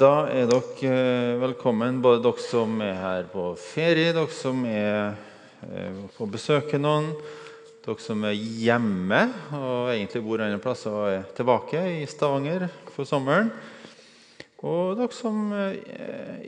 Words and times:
Da 0.00 0.30
er 0.32 0.46
dere 0.48 0.88
eh, 0.88 1.34
velkommen, 1.42 1.98
både 2.00 2.22
dere 2.24 2.40
som 2.40 2.78
er 2.80 2.94
her 2.96 3.26
på 3.28 3.50
ferie, 3.60 4.14
dere 4.16 4.32
som 4.32 4.62
er 4.64 5.12
eh, 5.66 5.98
på 6.14 6.24
besøk 6.30 6.70
hos 6.72 6.80
noen, 6.80 7.10
dere 7.84 8.00
som 8.00 8.24
er 8.24 8.32
hjemme 8.32 9.28
og 9.58 9.90
egentlig 9.92 10.22
bor 10.24 10.40
andre 10.40 10.56
plasser 10.62 10.94
og 10.94 11.08
er 11.10 11.26
tilbake 11.36 11.82
i 11.98 12.06
Stavanger 12.08 12.64
for 12.94 13.04
sommeren. 13.04 13.52
Og 14.64 14.96
dere 15.02 15.12
som 15.18 15.52
eh, 15.58 15.76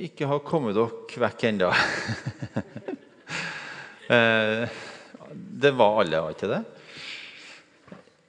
ikke 0.09 0.31
har 0.33 0.41
kommet 0.49 0.73
dere 0.79 1.21
vekk 1.27 1.41
ennå. 1.51 1.69
det 5.67 5.73
var 5.77 6.01
alle, 6.07 6.25
var 6.25 6.33
ikke 6.39 6.55
det? 6.57 6.65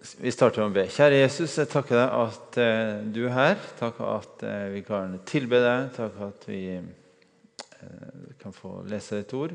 Vi 0.04 0.32
starter 0.36 0.60
med 0.66 0.74
å 0.74 0.76
be. 0.76 0.84
Kjære 0.92 1.22
Jesus, 1.22 1.54
jeg 1.56 1.70
takker 1.72 1.96
deg 1.96 2.16
at 2.26 2.58
eh, 2.60 3.04
du 3.16 3.22
er 3.24 3.36
her. 3.38 3.62
Takk 3.80 4.02
at 4.04 4.42
eh, 4.44 4.66
vi 4.74 4.82
kan 4.84 5.14
tilbe 5.24 5.62
deg. 5.64 5.94
Takk 5.96 6.18
at 6.26 6.44
vi 6.50 6.58
eh, 6.76 8.26
kan 8.42 8.52
få 8.52 8.82
lese 8.92 9.22
ditt 9.22 9.32
ord. 9.40 9.54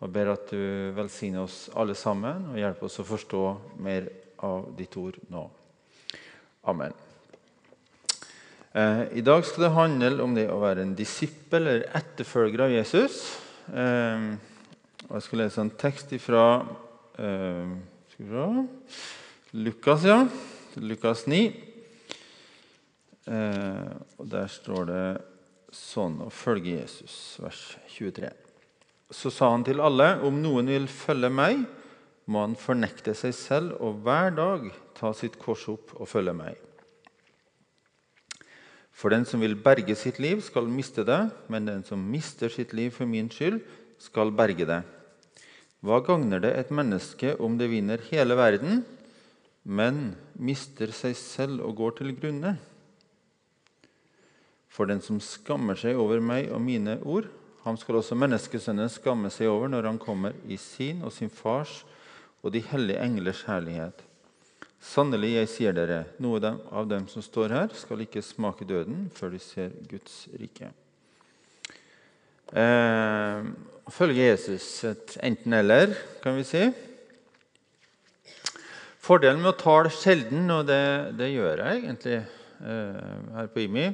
Og 0.00 0.14
ber 0.14 0.30
at 0.32 0.48
du 0.48 0.94
velsigner 0.96 1.42
oss 1.42 1.66
alle 1.76 1.92
sammen 1.92 2.46
og 2.54 2.56
hjelper 2.56 2.88
oss 2.88 2.96
å 3.02 3.06
forstå 3.10 3.42
mer 3.84 4.08
av 4.48 4.70
ditt 4.78 4.96
ord 4.96 5.18
nå. 5.32 5.44
Amen. 6.72 6.96
I 8.76 9.22
dag 9.24 9.44
skal 9.48 9.66
det 9.66 9.72
handle 9.76 10.24
om 10.24 10.34
det 10.36 10.46
å 10.52 10.58
være 10.60 10.84
en 10.84 10.96
disippel 10.96 11.62
eller 11.62 11.86
etterfølger 11.96 12.64
av 12.64 12.74
Jesus. 12.74 13.20
Jeg 13.72 15.22
skal 15.28 15.40
lese 15.40 15.62
en 15.64 15.72
tekst 15.80 16.12
fra 16.24 16.42
eh, 17.20 17.76
Skal 18.12 18.28
vi 18.28 18.34
Lukas, 19.56 20.02
ja. 20.04 20.28
Lukas 20.74 21.22
9. 21.26 21.52
Eh, 23.24 23.92
og 24.20 24.26
Der 24.28 24.50
står 24.52 24.82
det 24.90 25.04
sånn 25.72 26.18
å 26.20 26.28
følge 26.28 26.74
Jesus, 26.74 27.14
vers 27.40 27.62
23. 27.94 28.28
Så 29.08 29.30
sa 29.32 29.48
han 29.54 29.64
til 29.64 29.80
alle, 29.80 30.10
om 30.28 30.42
noen 30.42 30.68
vil 30.68 30.84
følge 30.92 31.30
meg, 31.32 31.62
må 32.28 32.42
han 32.44 32.56
fornekte 32.60 33.14
seg 33.16 33.32
selv 33.38 33.78
og 33.80 34.02
hver 34.04 34.34
dag 34.36 34.66
ta 34.98 35.14
sitt 35.16 35.38
kors 35.40 35.64
opp 35.72 35.94
og 35.96 36.10
følge 36.10 36.34
meg. 36.36 36.60
For 38.92 39.14
den 39.14 39.24
som 39.24 39.40
vil 39.40 39.56
berge 39.56 39.96
sitt 39.96 40.20
liv, 40.20 40.42
skal 40.44 40.68
miste 40.68 41.06
det, 41.08 41.22
men 41.48 41.70
den 41.70 41.80
som 41.86 42.02
mister 42.12 42.52
sitt 42.52 42.76
liv 42.76 42.92
for 42.92 43.08
min 43.08 43.32
skyld, 43.32 43.62
skal 44.04 44.34
berge 44.36 44.68
det. 44.68 44.82
Hva 45.80 46.02
gagner 46.04 46.44
det 46.44 46.52
et 46.60 46.76
menneske 46.76 47.32
om 47.40 47.56
det 47.56 47.70
vinner 47.72 48.04
hele 48.10 48.36
verden, 48.36 48.84
men 49.66 50.14
mister 50.38 50.92
seg 50.94 51.16
selv 51.18 51.64
og 51.66 51.74
går 51.80 51.98
til 51.98 52.14
grunne. 52.14 52.54
For 54.70 54.86
den 54.86 55.02
som 55.02 55.18
skammer 55.24 55.78
seg 55.80 55.98
over 55.98 56.22
meg 56.22 56.52
og 56.54 56.62
mine 56.62 56.98
ord, 57.02 57.26
ham 57.66 57.78
skal 57.80 57.98
også 57.98 58.18
menneskesønnen 58.18 58.90
skamme 58.92 59.30
seg 59.34 59.50
over 59.50 59.72
når 59.72 59.88
han 59.90 59.98
kommer 59.98 60.36
i 60.46 60.58
sin 60.60 61.02
og 61.02 61.10
sin 61.16 61.32
fars 61.32 61.80
og 62.44 62.52
de 62.54 62.62
hellige 62.62 63.02
englers 63.02 63.42
herlighet. 63.48 64.04
Sannelig, 64.86 65.32
jeg 65.34 65.50
sier 65.50 65.74
dere, 65.74 66.02
noen 66.22 66.60
av 66.70 66.86
dem 66.86 67.08
som 67.10 67.24
står 67.24 67.54
her, 67.56 67.72
skal 67.74 68.04
ikke 68.04 68.22
smake 68.22 68.68
døden 68.68 69.08
før 69.16 69.32
de 69.34 69.40
ser 69.42 69.72
Guds 69.90 70.26
rike. 70.38 70.68
Eh, 72.54 73.48
følge 73.90 74.28
Jesus 74.28 74.68
et 74.86 75.16
enten-eller, 75.26 75.96
kan 76.22 76.38
vi 76.38 76.46
si. 76.46 76.68
Fordelen 79.06 79.38
med 79.38 79.52
å 79.52 79.58
tale 79.60 79.90
sjelden, 79.94 80.48
og 80.50 80.64
det, 80.66 80.82
det 81.14 81.28
gjør 81.30 81.60
jeg 81.62 81.82
egentlig 81.84 82.16
eh, 82.18 83.10
her 83.36 83.50
på 83.52 83.62
IMI 83.62 83.84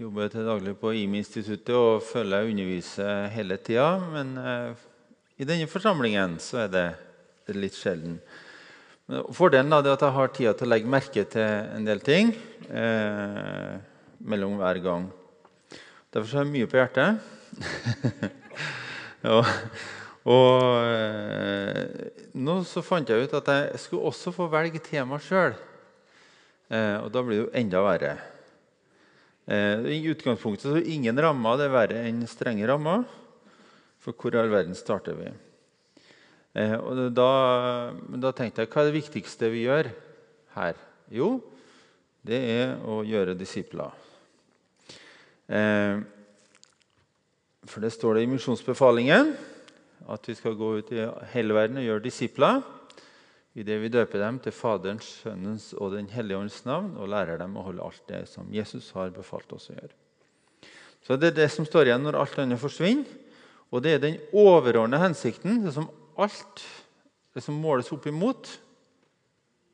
Jobber 0.00 0.30
til 0.32 0.42
daglig 0.48 0.72
på 0.80 0.90
IMI-instituttet 0.96 1.76
og 1.76 2.00
føler 2.02 2.40
jeg 2.40 2.54
underviser 2.54 3.28
hele 3.30 3.58
tida. 3.62 3.92
Men 4.10 4.32
eh, 4.40 4.80
i 5.38 5.46
denne 5.46 5.68
forsamlingen 5.70 6.34
så 6.42 6.64
er 6.64 6.72
det, 6.72 6.82
det 7.44 7.54
er 7.54 7.60
litt 7.62 7.76
sjelden. 7.78 8.16
Men 9.06 9.28
fordelen 9.36 9.70
da, 9.70 9.78
er 9.84 9.92
at 9.92 10.02
jeg 10.02 10.16
har 10.16 10.32
tida 10.34 10.56
til 10.56 10.66
å 10.66 10.72
legge 10.72 10.90
merke 10.96 11.26
til 11.36 11.70
en 11.76 11.86
del 11.86 12.02
ting 12.02 12.32
eh, 12.72 13.76
mellom 14.24 14.56
hver 14.58 14.82
gang. 14.82 15.06
Derfor 16.10 16.40
har 16.40 16.48
jeg 16.48 16.54
mye 16.56 16.72
på 16.72 16.80
hjertet. 16.80 17.22
ja. 19.28 19.40
og 20.26 20.58
eh, 20.88 22.23
nå 22.34 22.56
så 22.66 22.82
fant 22.82 23.08
jeg 23.08 23.26
ut 23.26 23.34
at 23.38 23.50
jeg 23.52 23.80
skulle 23.82 24.10
også 24.10 24.32
få 24.34 24.48
velge 24.50 24.82
tema 24.82 25.20
sjøl. 25.22 25.54
Eh, 26.72 26.96
og 26.98 27.10
da 27.14 27.22
blir 27.22 27.38
det 27.38 27.42
jo 27.44 27.52
enda 27.60 27.82
verre. 27.84 28.14
Eh, 29.46 29.86
I 29.94 30.00
utgangspunktet 30.10 30.66
så 30.66 30.78
er 30.80 30.88
ingen 30.90 31.18
rammer 31.20 31.60
det 31.60 31.68
er 31.68 31.74
verre 31.74 32.04
enn 32.08 32.24
strenge 32.30 32.66
rammer. 32.68 33.04
For 34.02 34.16
hvor 34.16 34.34
i 34.34 34.40
all 34.40 34.52
verden 34.52 34.76
starter 34.76 35.16
vi? 35.16 35.30
Eh, 36.58 36.74
og 36.78 37.14
da, 37.14 37.30
da, 38.18 38.32
tenkte 38.36 38.64
jeg 38.64 38.72
hva 38.72 38.82
er 38.82 38.90
det 38.90 38.98
viktigste 38.98 39.50
vi 39.52 39.64
gjør 39.66 39.92
her? 40.56 40.80
Jo, 41.14 41.38
det 42.24 42.40
er 42.56 42.76
å 42.88 43.02
gjøre 43.06 43.38
disipler. 43.38 43.94
Eh, 45.46 46.02
for 47.64 47.84
det 47.84 47.94
står 47.94 48.18
det 48.18 48.26
i 48.26 48.30
misjonsbefalingen 48.32 49.34
at 50.08 50.28
vi 50.28 50.36
skal 50.36 50.56
gå 50.58 50.70
ut 50.78 50.92
i 50.92 51.04
hele 51.32 51.56
verden 51.56 51.80
og 51.80 51.86
gjøre 51.86 52.04
disipler 52.04 52.62
idet 53.54 53.76
vi 53.82 53.90
døper 53.92 54.18
dem 54.18 54.40
til 54.42 54.54
Faderens, 54.54 55.06
Sønnens 55.22 55.72
og 55.78 55.92
Den 55.94 56.08
hellige 56.10 56.38
ånds 56.38 56.64
navn 56.66 56.96
og 56.98 57.10
lærer 57.12 57.38
dem 57.38 57.54
å 57.56 57.62
holde 57.68 57.84
alt 57.84 58.02
det 58.10 58.24
som 58.28 58.50
Jesus 58.52 58.90
har 58.96 59.14
befalt 59.14 59.52
oss 59.54 59.70
å 59.70 59.76
gjøre. 59.76 59.94
Så 61.04 61.16
Det 61.20 61.30
er 61.30 61.38
det 61.42 61.50
som 61.52 61.66
står 61.68 61.86
igjen 61.86 62.02
når 62.02 62.18
alt 62.18 62.38
annet 62.40 62.60
forsvinner. 62.60 63.06
Og 63.70 63.82
det 63.82 63.92
er 63.94 64.02
den 64.02 64.18
overordnede 64.32 65.02
hensikten, 65.02 65.64
det 65.64 65.74
som 65.74 65.88
alt 66.16 66.62
det 67.34 67.42
som 67.42 67.56
måles 67.58 67.90
opp 67.92 68.06
imot. 68.06 68.48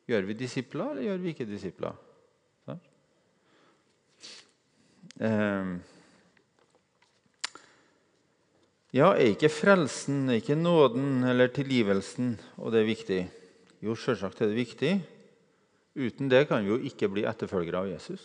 Gjør 0.09 0.27
vi 0.27 0.35
disipler, 0.35 0.91
eller 0.91 1.07
gjør 1.07 1.21
vi 1.23 1.35
ikke 1.35 1.49
disipler? 1.49 1.97
Sånn? 2.67 2.81
Ja, 8.91 9.13
er 9.15 9.37
ikke 9.37 9.53
frelsen, 9.55 10.25
er 10.27 10.41
ikke 10.41 10.57
nåden 10.59 11.23
eller 11.31 11.53
tilgivelsen, 11.55 12.33
og 12.59 12.73
det 12.75 12.81
er 12.81 12.89
viktig? 12.89 13.21
Jo, 13.87 13.95
selvsagt 13.95 14.43
er 14.43 14.51
det 14.51 14.59
viktig. 14.59 14.97
Uten 15.95 16.31
det 16.31 16.49
kan 16.49 16.65
vi 16.65 16.73
jo 16.73 16.81
ikke 16.91 17.09
bli 17.13 17.23
etterfølgere 17.29 17.85
av 17.85 17.93
Jesus. 17.93 18.25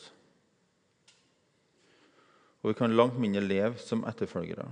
Og 2.64 2.72
vi 2.72 2.80
kan 2.80 2.98
langt 2.98 3.20
mindre 3.22 3.46
leve 3.46 3.78
som 3.78 4.02
etterfølgere. 4.10 4.66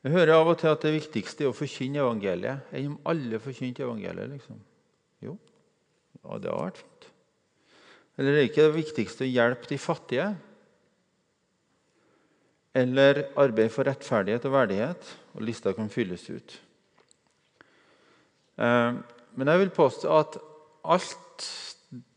Jeg 0.00 0.16
hører 0.16 0.32
av 0.32 0.48
og 0.48 0.56
til 0.62 0.72
at 0.72 0.80
det 0.80 0.96
viktigste 0.96 1.44
er 1.44 1.52
å 1.52 1.56
forkynne 1.56 2.00
evangeliet. 2.00 2.70
Enn 2.72 2.94
om 2.94 3.00
alle 3.10 3.40
forkynte 3.42 3.84
evangeliet? 3.84 4.30
liksom? 4.32 4.62
Jo, 5.20 5.36
ja, 6.22 6.38
det 6.40 6.48
har 6.48 6.70
vært 6.70 6.80
fint. 6.80 7.10
Eller 8.16 8.32
er 8.32 8.40
det 8.40 8.46
ikke 8.48 8.64
det 8.64 8.78
viktigste 8.78 9.26
å 9.26 9.28
hjelpe 9.28 9.68
de 9.68 9.76
fattige? 9.80 10.30
Eller 12.76 13.24
arbeid 13.40 13.72
for 13.74 13.88
rettferdighet 13.88 14.44
og 14.46 14.54
verdighet. 14.54 15.08
Og 15.34 15.44
lista 15.46 15.72
kan 15.76 15.90
fylles 15.92 16.26
ut. 16.30 16.54
Eh, 18.60 19.00
men 19.34 19.52
jeg 19.52 19.64
vil 19.64 19.74
påstå 19.74 20.12
at 20.18 20.38
alt 20.84 21.48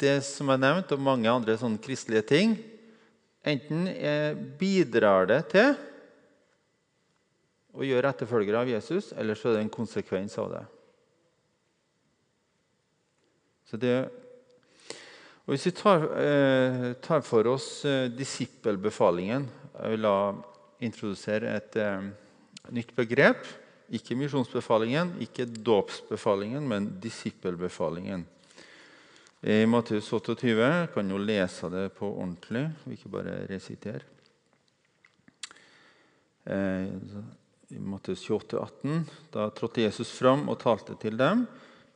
det 0.01 0.19
som 0.25 0.51
er 0.53 0.61
nevnt, 0.61 0.91
og 0.93 1.01
mange 1.01 1.31
andre 1.31 1.55
sånne 1.57 1.81
kristelige 1.81 2.27
ting, 2.29 2.57
enten 3.43 3.87
bidrar 4.59 5.25
det 5.27 5.39
til 5.51 5.73
å 7.73 7.85
gjøre 7.85 8.11
etterfølgere 8.13 8.61
av 8.61 8.69
Jesus, 8.69 9.11
eller 9.17 9.37
så 9.37 9.49
er 9.49 9.57
det 9.57 9.63
en 9.65 9.73
konsekvens 9.73 10.37
av 10.41 10.51
det. 10.53 10.63
Så 13.65 13.79
det 13.81 13.95
og 15.43 15.51
Hvis 15.51 15.65
vi 15.65 15.71
tar, 15.75 16.03
eh, 16.23 16.93
tar 17.03 17.19
for 17.19 17.43
oss 17.51 17.83
eh, 17.83 18.07
disippelbefalingen 18.07 19.49
jeg 19.73 19.95
vil 19.95 20.05
da 20.05 20.17
introdusere 20.85 21.55
et 21.57 21.77
eh, 21.81 22.09
nytt 22.75 22.93
begrep. 22.97 23.41
Ikke 23.93 24.17
misjonsbefalingen, 24.17 25.15
ikke 25.21 25.45
dåpsbefalingen, 25.45 26.65
men 26.69 26.87
disippelbefalingen. 27.01 28.25
I 29.43 29.65
Matteus 29.67 30.07
28 30.13 30.87
kan 30.93 31.09
jo 31.11 31.19
lese 31.19 31.67
det 31.73 31.89
på 31.97 32.07
ordentlig, 32.07 32.69
og 32.85 32.93
ikke 32.95 33.11
bare 33.11 33.35
resitere. 33.49 34.05
Eh, 36.47 36.87
I 37.73 37.81
Matteus 37.81 38.23
28, 38.29 38.61
18, 38.61 39.03
da 39.33 39.49
trådte 39.51 39.83
Jesus 39.83 40.13
fram 40.15 40.47
og 40.51 40.61
talte 40.63 40.95
til 41.01 41.17
dem. 41.19 41.47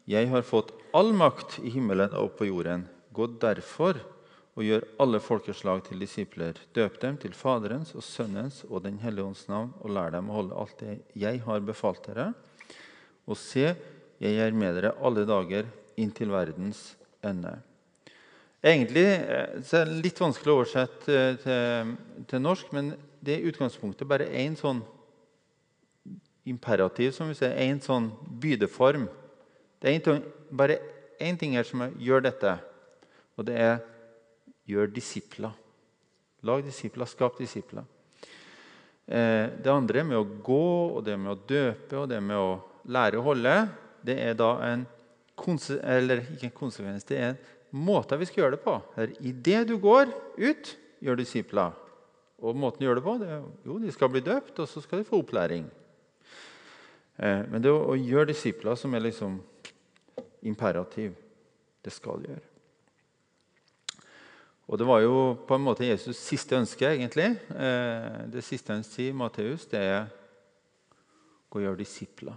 Jeg 0.07 0.29
har 0.31 0.45
fått 0.47 0.73
all 0.95 1.13
makt 1.15 1.59
i 1.63 1.71
himmelen 1.71 2.13
og 2.17 2.33
på 2.39 2.49
jorden. 2.49 2.87
Gå 3.13 3.29
derfor 3.39 3.99
og 4.57 4.65
gjør 4.65 4.87
alle 5.03 5.19
folkeslag 5.21 5.83
til 5.85 6.01
disipler. 6.01 6.57
Døp 6.73 6.97
dem 7.03 7.19
til 7.21 7.35
Faderens 7.37 7.93
og 7.93 8.01
Sønnens 8.01 8.63
og 8.65 8.81
Den 8.87 8.97
hellige 9.03 9.27
ånds 9.29 9.45
navn, 9.51 9.69
og 9.85 9.93
lær 9.93 10.09
dem 10.15 10.31
å 10.31 10.39
holde 10.39 10.57
alt 10.57 10.79
det 10.81 10.95
jeg 11.13 11.43
har 11.45 11.61
befalt 11.61 12.07
dere. 12.09 12.31
Og 13.29 13.37
se, 13.37 13.75
jeg 14.17 14.39
er 14.41 14.57
med 14.57 14.73
dere 14.79 14.95
alle 14.97 15.27
dager 15.29 15.69
inntil 16.01 16.33
verdens 16.33 16.95
ende. 17.21 17.53
Egentlig 18.65 19.05
eh, 19.05 19.59
så 19.61 19.83
er 19.83 19.91
det 19.91 19.99
litt 20.07 20.21
vanskelig 20.21 20.49
å 20.49 20.55
oversette 20.57 21.13
eh, 21.13 21.35
til, 21.43 21.91
til 22.31 22.41
norsk, 22.41 22.71
men 22.73 22.95
det 23.21 23.35
er 23.35 23.43
i 23.43 23.51
utgangspunktet 23.51 24.09
bare 24.09 24.25
én 24.41 24.57
sånn 24.57 24.81
imperativ, 26.49 27.11
som 27.13 27.29
vi 27.29 27.37
ser, 27.37 27.53
én 27.61 27.77
sånn 27.83 28.09
bydeform. 28.41 29.05
Det 29.77 29.91
er 29.91 30.09
en, 30.15 30.25
bare 30.49 30.79
én 31.21 31.37
ting 31.37 31.53
her 31.53 31.67
som 31.67 31.83
'gjør 31.99 32.25
dette', 32.25 32.57
og 33.37 33.45
det 33.45 33.59
er 33.61 33.77
'gjør 34.67 34.91
disipler'. 34.91 35.55
Lag 36.43 36.63
disipler, 36.63 37.05
skap 37.09 37.39
disipler. 37.39 37.85
Eh, 39.07 39.47
det 39.63 39.71
andre 39.71 40.03
med 40.03 40.17
å 40.19 40.27
gå, 40.43 40.97
og 40.97 41.03
det 41.05 41.15
med 41.17 41.31
å 41.31 41.39
døpe 41.47 41.97
og 41.97 42.09
det 42.11 42.19
med 42.21 42.37
å 42.37 42.59
lære 42.91 43.19
å 43.19 43.25
holde, 43.25 43.55
det 44.03 44.17
er 44.19 44.37
da 44.37 44.51
en 44.67 44.85
eller 45.37 46.23
ikke 46.33 46.47
en 46.49 46.55
konsekvens, 46.57 47.05
det 47.05 47.17
er 47.17 47.27
en 47.29 47.37
måte 47.85 48.17
vi 48.17 48.25
skal 48.25 48.41
gjøre 48.41 48.55
det 48.55 48.63
på. 48.63 48.73
Idet 49.21 49.67
du 49.69 49.77
går 49.77 50.09
ut, 50.37 50.71
gjør 50.99 51.19
disipler. 51.19 51.75
Og 52.41 52.57
måten 52.57 52.81
du 52.81 52.87
gjør 52.87 52.99
det 52.99 53.05
på, 53.05 53.15
det 53.21 53.29
er, 53.29 53.45
jo, 53.65 53.77
de 53.81 53.93
skal 53.93 54.09
bli 54.09 54.21
døpt, 54.25 54.59
og 54.59 54.69
så 54.69 54.81
skal 54.81 55.01
de 55.01 55.07
få 55.07 55.21
opplæring. 55.21 55.65
Eh, 57.17 57.45
men 57.49 57.61
det 57.61 57.71
å 57.73 57.95
gjøre 57.97 58.31
disipler 58.31 58.77
som 58.77 58.93
er 58.93 59.05
liksom 59.05 59.39
imperativ, 60.45 61.15
det 61.85 61.93
skal 61.93 62.21
du 62.21 62.31
gjøre. 62.33 62.56
Og 64.67 64.77
Det 64.77 64.87
var 64.87 64.99
jo 64.99 65.37
på 65.47 65.55
en 65.55 65.63
måte 65.63 65.87
Jesus' 65.87 66.19
siste 66.19 66.55
ønske. 66.55 66.85
egentlig. 66.85 67.39
Eh, 67.55 68.27
det 68.27 68.43
siste 68.43 68.73
han 68.73 68.83
sier, 68.83 69.13
Matteus, 69.13 69.65
det 69.65 69.79
er 69.79 70.07
å 71.51 71.61
gjøre 71.61 71.79
disipler. 71.79 72.35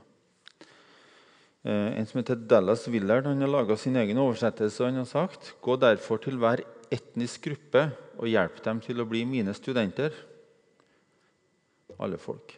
Eh, 1.64 1.98
en 1.98 2.06
som 2.06 2.20
heter 2.20 2.36
Dallas 2.36 2.86
Willard 2.88 3.26
han 3.26 3.40
har 3.40 3.48
laga 3.48 3.76
sin 3.76 3.96
egen 3.96 4.16
oversettelse. 4.16 4.84
Han 4.84 5.02
har 5.02 5.04
sagt 5.04 5.54
Gå 5.60 5.76
derfor 5.76 6.22
til 6.22 6.38
hver 6.38 6.62
etnisk 6.90 7.42
gruppe 7.42 7.90
og 8.16 8.28
hjelp 8.28 8.62
dem 8.64 8.80
til 8.80 9.00
å 9.00 9.08
bli 9.08 9.24
mine 9.24 9.52
studenter. 9.54 10.14
Alle 11.98 12.16
folk. 12.16 12.56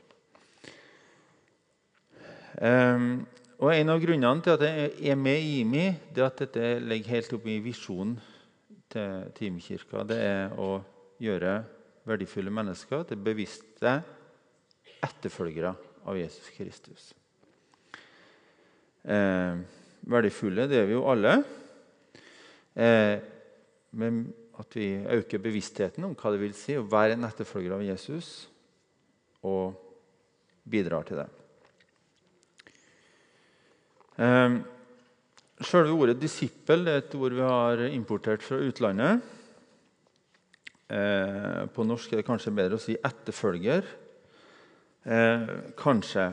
Um, 2.60 3.26
og 3.58 3.72
En 3.74 3.88
av 3.88 4.00
grunnene 4.02 4.42
til 4.42 4.52
at 4.52 4.60
jeg 4.60 5.10
er 5.10 5.16
med 5.16 5.40
i 5.40 5.60
IMI, 5.62 5.86
det 6.14 6.22
er 6.22 6.26
at 6.26 6.38
dette 6.38 6.78
ligger 6.84 7.16
helt 7.16 7.32
oppe 7.32 7.50
i 7.50 7.62
visjonen 7.64 8.20
til 8.92 9.30
Timekirka. 9.36 10.04
Det 10.06 10.18
er 10.20 10.52
å 10.60 10.76
gjøre 11.22 11.54
verdifulle 12.08 12.52
mennesker 12.52 13.06
til 13.08 13.22
bevisste 13.22 13.96
etterfølgere 15.02 15.72
av 16.08 16.18
Jesus 16.18 16.50
Kristus. 16.54 17.10
Eh, 19.02 19.58
verdifulle, 20.06 20.68
det 20.70 20.82
er 20.82 20.88
vi 20.90 20.96
jo 20.96 21.06
alle. 21.10 21.36
Eh, 22.74 23.18
men 23.98 24.24
at 24.58 24.76
vi 24.76 24.88
øker 25.16 25.42
bevisstheten 25.42 26.04
om 26.06 26.14
hva 26.18 26.32
det 26.32 26.42
vil 26.42 26.54
si 26.56 26.76
å 26.78 26.86
være 26.86 27.16
en 27.16 27.26
etterfølger 27.28 27.74
av 27.76 27.86
Jesus, 27.86 28.32
og 29.42 29.74
bidrar 30.70 31.06
til 31.08 31.22
det. 31.22 31.28
Eh, 34.22 34.58
Selve 35.62 35.94
ordet 35.94 36.18
'disippel' 36.18 36.88
er 36.88 37.00
et 37.02 37.14
ord 37.14 37.34
vi 37.36 37.42
har 37.46 37.82
importert 37.86 38.42
fra 38.42 38.58
utlandet. 38.58 39.22
Eh, 40.90 41.66
på 41.72 41.84
norsk 41.86 42.12
er 42.12 42.20
det 42.20 42.26
kanskje 42.26 42.54
bedre 42.54 42.78
å 42.78 42.82
si 42.82 42.96
'etterfølger'. 42.96 43.84
Eh, 45.06 45.46
kanskje. 45.76 46.32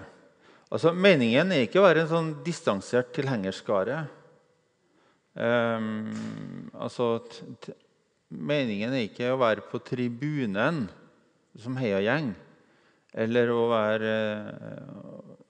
Altså, 0.72 0.94
Meningen 0.94 1.52
er 1.52 1.66
ikke 1.66 1.80
å 1.80 1.88
være 1.88 2.02
en 2.02 2.12
sånn 2.12 2.44
distansert 2.44 3.14
tilhengerskare. 3.14 4.08
Eh, 5.36 5.80
altså, 6.74 7.22
meningen 8.30 8.94
er 8.94 9.08
ikke 9.08 9.32
å 9.34 9.40
være 9.40 9.62
på 9.62 9.80
tribunen 9.80 10.90
som 11.58 11.78
heiagjeng, 11.78 12.34
eller 13.14 13.50
å 13.50 13.70
være 13.70 14.16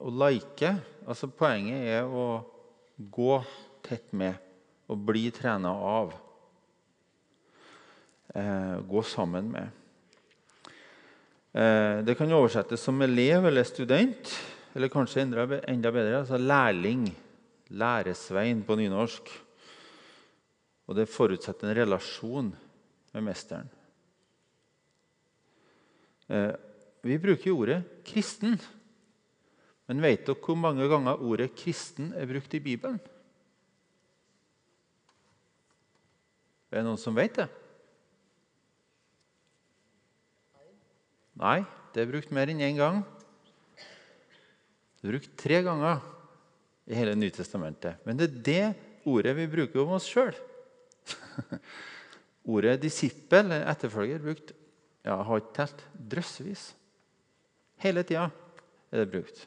å 0.00 0.10
like. 0.10 0.76
Altså, 1.06 1.28
poenget 1.28 1.88
er 1.96 2.04
å 2.04 2.44
gå 3.10 3.44
tett 3.82 4.12
med 4.12 4.34
og 4.90 5.04
bli 5.06 5.28
trena 5.34 5.70
av. 5.70 6.14
Eh, 8.34 8.78
gå 8.86 9.02
sammen 9.02 9.50
med. 9.50 9.68
Eh, 11.52 12.00
det 12.06 12.14
kan 12.18 12.32
oversettes 12.32 12.82
som 12.82 13.02
elev 13.02 13.46
eller 13.46 13.66
student. 13.66 14.32
Eller 14.74 14.90
kanskje 14.90 15.24
enda, 15.24 15.46
enda 15.66 15.92
bedre 15.94 16.22
altså 16.22 16.38
lærling. 16.38 17.08
Læresvein 17.70 18.62
på 18.66 18.76
nynorsk. 18.78 19.30
Og 20.90 20.98
det 20.98 21.10
forutsetter 21.10 21.70
en 21.70 21.78
relasjon 21.78 22.50
med 23.14 23.26
mesteren. 23.26 23.70
Eh, 26.30 26.52
vi 27.02 27.18
bruker 27.18 27.50
ordet 27.50 27.82
'kristen'. 28.04 28.60
Men 29.86 30.02
vet 30.02 30.26
dere 30.26 30.38
hvor 30.38 30.54
mange 30.54 30.88
ganger 30.88 31.22
ordet 31.22 31.50
'kristen' 31.54 32.14
er 32.14 32.26
brukt 32.26 32.54
i 32.54 32.60
Bibelen? 32.60 33.00
Er 36.70 36.78
det 36.78 36.86
noen 36.86 37.00
som 37.02 37.16
vet 37.18 37.34
det? 37.34 37.48
Nei, 41.40 41.58
det 41.94 42.02
er 42.02 42.10
brukt 42.10 42.30
mer 42.36 42.50
enn 42.52 42.62
én 42.62 42.78
gang. 42.78 43.00
Det 45.00 45.08
er 45.08 45.14
brukt 45.14 45.32
tre 45.40 45.62
ganger 45.66 46.02
i 46.90 46.98
hele 46.98 47.16
Nytestamentet. 47.18 48.02
Men 48.04 48.20
det 48.20 48.28
er 48.28 48.40
det 48.46 48.66
ordet 49.08 49.34
vi 49.38 49.48
bruker 49.50 49.82
om 49.82 49.96
oss 49.96 50.06
sjøl. 50.10 50.36
ordet 52.54 52.76
disippel, 52.82 53.46
eller 53.46 53.66
etterfølger, 53.72 54.22
brukt 54.22 54.52
ja, 55.06 55.16
har 55.16 55.40
ikke 55.40 55.56
telt 55.56 55.84
drøssevis. 56.12 56.66
Hele 57.80 58.04
tida 58.04 58.28
er 58.92 59.02
det 59.02 59.10
brukt. 59.10 59.46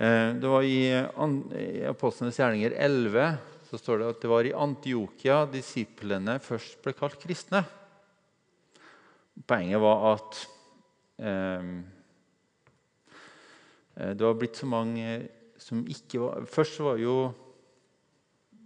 Eh, 0.00 0.30
det 0.40 0.50
var 0.50 0.64
i 0.64 1.84
Apostlenes 1.86 2.40
gjerninger 2.40 2.74
11 2.82 3.36
så 3.74 3.80
står 3.82 4.00
det 4.00 4.12
at 4.12 4.22
det 4.22 4.30
var 4.30 4.46
i 4.46 4.54
Antiokia 4.54 5.42
disiplene 5.50 6.38
først 6.42 6.78
ble 6.84 6.94
kalt 6.96 7.18
kristne. 7.18 7.64
Poenget 9.50 9.82
var 9.82 10.06
at 10.14 10.40
eh, 11.18 11.74
Eh, 13.96 14.10
det 14.10 14.24
var 14.24 14.38
blitt 14.38 14.58
så 14.58 14.68
mange 14.68 15.24
som 15.60 15.84
ikke 15.86 16.20
var 16.22 16.46
Først 16.50 16.80
var 16.82 16.98
jo 17.00 17.32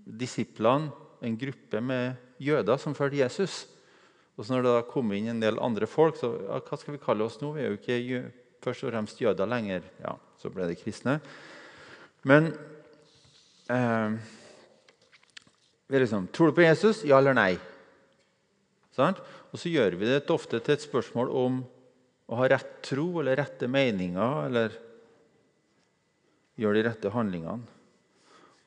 disiplene 0.09 0.93
en 1.23 1.37
gruppe 1.37 1.81
med 1.83 2.17
jøder 2.41 2.79
som 2.81 2.95
fulgte 2.97 3.21
Jesus. 3.21 3.67
Og 4.39 4.47
så 4.47 4.55
når 4.55 4.65
det 4.65 4.75
da 4.77 4.87
kom 4.87 5.11
inn 5.13 5.33
en 5.33 5.43
del 5.43 5.59
andre 5.61 5.89
folk, 5.91 6.17
så 6.17 6.31
ja, 6.47 6.61
hva 6.63 6.79
skal 6.79 6.95
vi 6.95 7.03
kalle 7.03 7.27
oss 7.27 7.41
nå? 7.43 7.53
Vi 7.57 7.65
er 7.65 7.73
jo 7.73 7.81
ikke 7.81 8.21
først 8.63 8.87
og 8.87 8.93
fremst 8.93 9.21
jøder 9.21 9.51
lenger. 9.51 9.83
Ja, 10.01 10.15
Så 10.39 10.53
ble 10.55 10.69
det 10.71 10.79
kristne. 10.79 11.19
Men 12.23 12.53
eh, 13.69 14.15
liksom, 15.89 16.29
Tror 16.33 16.51
du 16.51 16.59
på 16.59 16.67
Jesus? 16.67 17.05
Ja 17.09 17.19
eller 17.19 17.37
nei? 17.37 17.55
Sånn? 18.93 19.17
Og 19.53 19.61
så 19.61 19.71
gjør 19.73 19.97
vi 19.97 20.11
det 20.11 20.29
ofte 20.35 20.61
til 20.61 20.77
et 20.77 20.85
spørsmål 20.85 21.33
om 21.33 21.63
å 22.29 22.39
ha 22.43 22.49
rett 22.53 22.83
tro 22.85 23.07
eller 23.23 23.39
rette 23.41 23.69
meninger. 23.71 24.47
eller 24.47 24.77
gjør 26.59 26.75
de 26.75 26.85
rette 26.89 27.13
handlingene. 27.15 27.77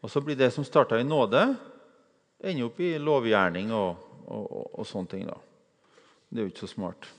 Og 0.02 0.10
så 0.10 0.22
blir 0.24 0.38
det 0.40 0.50
som 0.56 0.66
starta 0.66 0.98
i 0.98 1.06
nåde, 1.06 1.44
ender 2.42 2.70
opp 2.70 2.80
i 2.82 2.96
lovgjerning 2.98 3.74
og, 3.76 4.00
og, 4.26 4.46
og, 4.46 4.68
og, 4.80 4.86
sånne 4.88 5.12
ting. 5.12 5.26
da. 5.30 5.36
Det 6.32 6.40
er 6.40 6.48
jo 6.48 6.54
ikke 6.54 6.64
så 6.66 6.72
smart. 6.72 7.10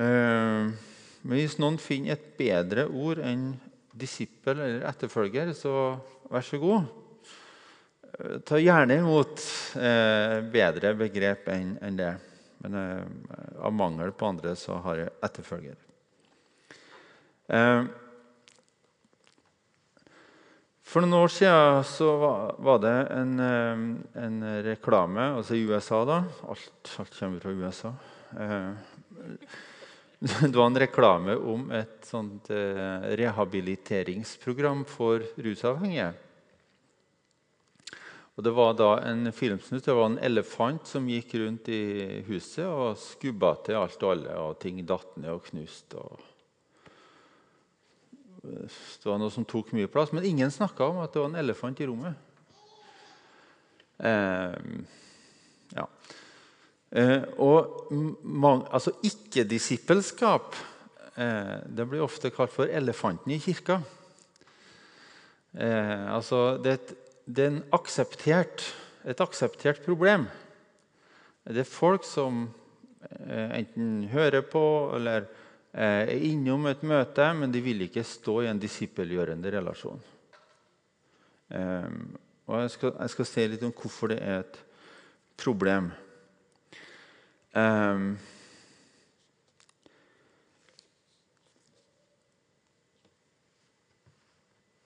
Eh, 0.00 0.72
men 1.20 1.36
hvis 1.36 1.58
noen 1.60 1.76
finner 1.78 2.16
et 2.16 2.32
bedre 2.40 2.88
ord 2.88 3.20
enn 3.22 3.52
disippel 4.00 4.56
eller 4.56 4.88
etterfølger, 4.88 5.52
så 5.54 5.74
vær 6.32 6.46
så 6.46 6.58
god. 6.62 6.88
Ta 8.44 8.58
gjerne 8.60 8.98
imot 9.00 9.42
eh, 9.80 10.40
bedre 10.52 10.92
begrep 10.98 11.48
enn 11.52 11.76
en 11.80 11.96
det. 11.96 12.12
Men 12.60 12.76
eh, 12.76 13.64
av 13.64 13.72
mangel 13.72 14.12
på 14.12 14.28
andre 14.28 14.52
så 14.58 14.76
har 14.84 15.00
jeg 15.04 15.14
etterfølger. 15.24 15.78
Eh, 17.48 17.82
for 20.90 21.06
noen 21.06 21.20
år 21.20 21.30
siden 21.30 21.84
så 21.86 22.10
var 22.58 22.80
det 22.82 22.96
en, 23.14 23.34
en 23.38 24.38
reklame 24.66 25.28
altså 25.36 25.54
i 25.54 25.62
USA. 25.62 26.02
da, 26.04 26.22
Alt, 26.50 26.94
alt 26.98 27.14
kommer 27.14 27.44
fra 27.44 27.52
USA. 27.54 27.92
Det 30.20 30.52
var 30.52 30.66
en 30.66 30.78
reklame 30.78 31.34
om 31.36 31.70
et 31.72 32.04
sånt 32.04 32.50
eh, 32.52 33.06
rehabiliteringsprogram 33.16 34.82
for 34.84 35.24
rusavhengige. 35.40 36.10
Og 38.38 38.44
Det 38.44 38.52
var 38.56 38.74
da 38.78 38.90
en 39.04 39.32
filmsnutt. 39.32 39.84
Det 39.84 39.94
var 39.94 40.06
en 40.06 40.20
elefant 40.24 40.86
som 40.88 41.08
gikk 41.10 41.34
rundt 41.42 41.68
i 41.68 42.22
huset 42.28 42.64
og 42.64 42.96
skubba 43.00 43.56
til 43.66 43.80
alt 43.80 44.02
og 44.02 44.14
alle, 44.14 44.36
og 44.38 44.58
ting 44.62 44.80
datt 44.86 45.16
ned 45.20 45.34
og 45.34 45.44
knuste. 45.50 46.04
det 48.40 49.04
var 49.04 49.18
noe 49.20 49.30
som 49.30 49.44
tok 49.44 49.74
mye 49.76 49.90
plass, 49.92 50.14
men 50.16 50.24
ingen 50.24 50.50
snakka 50.50 50.86
om 50.86 51.02
at 51.02 51.12
det 51.12 51.20
var 51.20 51.28
en 51.28 51.42
elefant 51.42 51.80
i 51.80 51.88
rommet. 51.90 52.14
Eh, 54.00 54.56
ja. 55.76 55.86
Eh, 56.90 57.22
og 57.38 57.92
man, 58.24 58.64
altså 58.72 58.94
ikke-disippelskap 59.04 60.56
eh, 61.14 61.58
det 61.68 61.86
blir 61.86 62.02
ofte 62.02 62.32
kalt 62.34 62.50
for 62.50 62.66
'elefanten 62.66 63.30
i 63.30 63.38
kirka'. 63.38 63.82
Eh, 65.54 66.14
altså 66.14 66.56
det, 66.62 66.72
er 66.72 66.78
er 66.78 67.09
akseptert, 67.72 68.64
et 69.04 69.20
akseptert 69.20 69.82
problem. 69.84 70.26
Det 71.44 71.62
er 71.62 71.68
folk 71.68 72.04
som 72.04 72.42
eh, 73.26 73.58
enten 73.60 74.08
hører 74.12 74.42
på 74.46 74.62
eller 74.96 75.24
eh, 75.72 76.10
er 76.10 76.24
innom 76.26 76.66
et 76.70 76.82
møte, 76.82 77.26
men 77.34 77.52
de 77.52 77.62
vil 77.64 77.86
ikke 77.86 78.04
stå 78.04 78.42
i 78.42 78.50
en 78.50 78.60
disippelgjørende 78.60 79.54
relasjon. 79.56 80.02
Eh, 81.50 81.88
og 82.50 82.60
jeg 82.64 82.74
skal, 82.76 82.94
jeg 82.98 83.14
skal 83.14 83.30
se 83.30 83.46
litt 83.52 83.66
om 83.66 83.74
hvorfor 83.74 84.10
det 84.10 84.20
er 84.26 84.42
et 84.42 84.60
problem. 85.40 85.92
Um, 87.54 88.12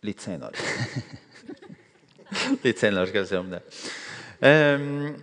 litt 0.05 0.21
seinere. 0.25 0.57
litt 2.65 2.81
senere 2.81 3.09
skal 3.11 3.23
jeg 3.23 3.31
si 3.31 3.39
om 3.39 3.51
det. 3.53 3.63
Um, 4.45 5.15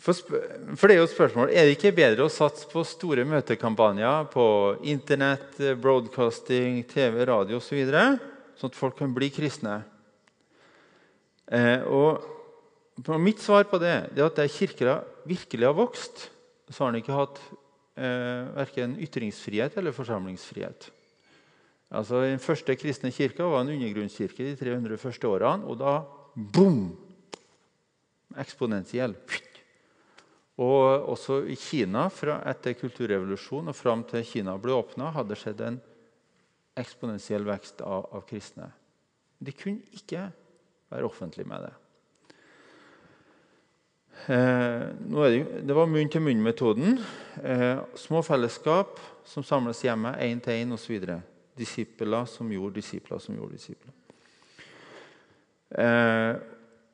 for, 0.00 0.14
for, 0.14 0.86
det 0.86 0.94
er 0.94 1.00
jo 1.00 1.06
et 1.08 1.12
spørsmål 1.12 1.50
Er 1.50 1.66
det 1.66 1.74
ikke 1.74 1.90
bedre 1.96 2.24
å 2.24 2.32
satse 2.32 2.68
på 2.70 2.84
store 2.86 3.24
møtekampanjer 3.28 4.28
på 4.32 4.44
Internett, 4.92 5.58
broadcasting, 5.80 6.82
TV, 6.88 7.24
radio 7.28 7.58
osv., 7.58 7.80
så 7.90 8.60
sånn 8.60 8.70
at 8.70 8.78
folk 8.78 8.98
kan 9.00 9.12
bli 9.16 9.30
kristne? 9.32 9.80
Eh, 11.50 11.82
og 11.88 12.28
Mitt 13.00 13.40
svar 13.40 13.64
på 13.64 13.78
det 13.80 13.90
er 14.12 14.24
at 14.26 14.36
der 14.36 14.50
kirka 14.52 14.98
virkelig 15.24 15.64
har 15.64 15.76
vokst, 15.76 16.26
så 16.68 16.84
har 16.84 16.92
den 16.92 17.00
ikke 17.00 17.16
hatt 17.16 17.38
eh, 17.96 18.50
verken 18.58 18.98
ytringsfrihet 19.00 19.78
eller 19.80 19.94
forsamlingsfrihet. 19.96 20.90
Altså, 21.90 22.20
Den 22.28 22.42
første 22.42 22.76
kristne 22.76 23.10
kirka 23.10 23.46
var 23.48 23.64
en 23.64 23.72
undergrunnskirke 23.72 24.44
de 24.44 24.52
300 24.58 25.00
første 25.00 25.26
årene. 25.26 25.64
Og 25.64 25.80
da 25.80 26.02
boom! 26.34 26.90
Eksponentiell. 28.38 29.14
Og 30.60 31.08
også 31.14 31.40
i 31.48 31.56
Kina, 31.58 32.06
etter 32.50 32.76
kulturrevolusjonen 32.78 33.72
og 33.72 33.78
fram 33.78 34.04
til 34.08 34.26
Kina 34.28 34.56
ble 34.60 34.76
åpna, 34.76 35.10
hadde 35.16 35.32
det 35.32 35.40
skjedd 35.40 35.62
en 35.66 35.78
eksponentiell 36.80 37.46
vekst 37.48 37.80
av, 37.82 38.10
av 38.14 38.26
kristne. 38.28 38.68
De 39.40 39.54
kunne 39.56 39.96
ikke 39.96 40.28
være 40.92 41.08
offentlige 41.08 41.48
med 41.48 41.64
det. 41.64 41.72
Eh, 44.28 44.84
det, 45.00 45.64
det, 45.64 45.74
var 45.74 45.88
munn-til-munn-metoden. 45.88 46.98
Eh, 47.42 47.80
små 47.96 48.20
fellesskap 48.26 49.00
som 49.24 49.46
samles 49.46 49.80
hjemme, 49.84 50.12
én 50.20 50.42
til 50.44 50.60
én 50.60 50.76
osv 50.76 51.00
disipler 51.56 52.28
som 52.28 52.52
gjorde 52.52 52.78
disipler 52.80 53.18
som 53.18 53.36
gjorde 53.36 53.56
disipler. 53.56 53.96
Eh, 55.70 56.32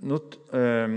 not, 0.06 0.36
eh, 0.52 0.96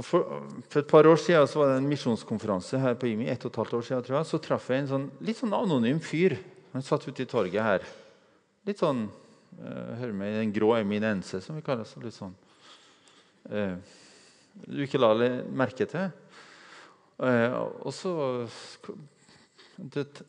for, 0.00 0.26
for, 0.68 0.80
et 0.80 0.90
par 0.90 1.08
år 1.10 1.18
siden 1.20 1.48
så 1.50 1.62
var 1.62 1.72
det 1.72 1.80
en 1.80 1.88
misjonskonferanse 1.90 2.78
her 2.80 2.94
på 2.98 3.10
IMI. 3.10 3.28
et 3.28 3.44
og 3.44 3.50
et 3.50 3.62
halvt 3.62 3.78
år 3.78 3.86
siden, 3.88 4.04
tror 4.06 4.18
jeg, 4.18 4.26
Så 4.26 4.38
traff 4.38 4.68
jeg 4.70 4.84
en 4.84 4.92
sånn, 4.92 5.08
litt 5.20 5.40
sånn 5.40 5.56
anonym 5.56 6.00
fyr. 6.00 6.38
Han 6.72 6.86
satt 6.86 7.08
ute 7.08 7.22
i 7.24 7.30
torget 7.30 7.62
her. 7.62 7.88
Litt 8.66 8.78
sånn 8.78 9.08
eh, 9.58 9.96
Hører 10.00 10.14
med 10.14 10.34
i 10.34 10.38
den 10.44 10.54
grå 10.54 10.76
eminense, 10.78 11.40
som 11.42 11.58
vi 11.58 11.64
kaller 11.66 11.84
det. 11.84 12.04
Litt 12.04 12.16
sånn 12.16 12.36
eh, 13.50 13.74
du 14.66 14.82
ikke 14.84 15.00
la 15.00 15.14
merke 15.54 15.86
til. 15.88 16.10
Eh, 17.20 17.54
og 17.84 17.92
så 17.94 18.12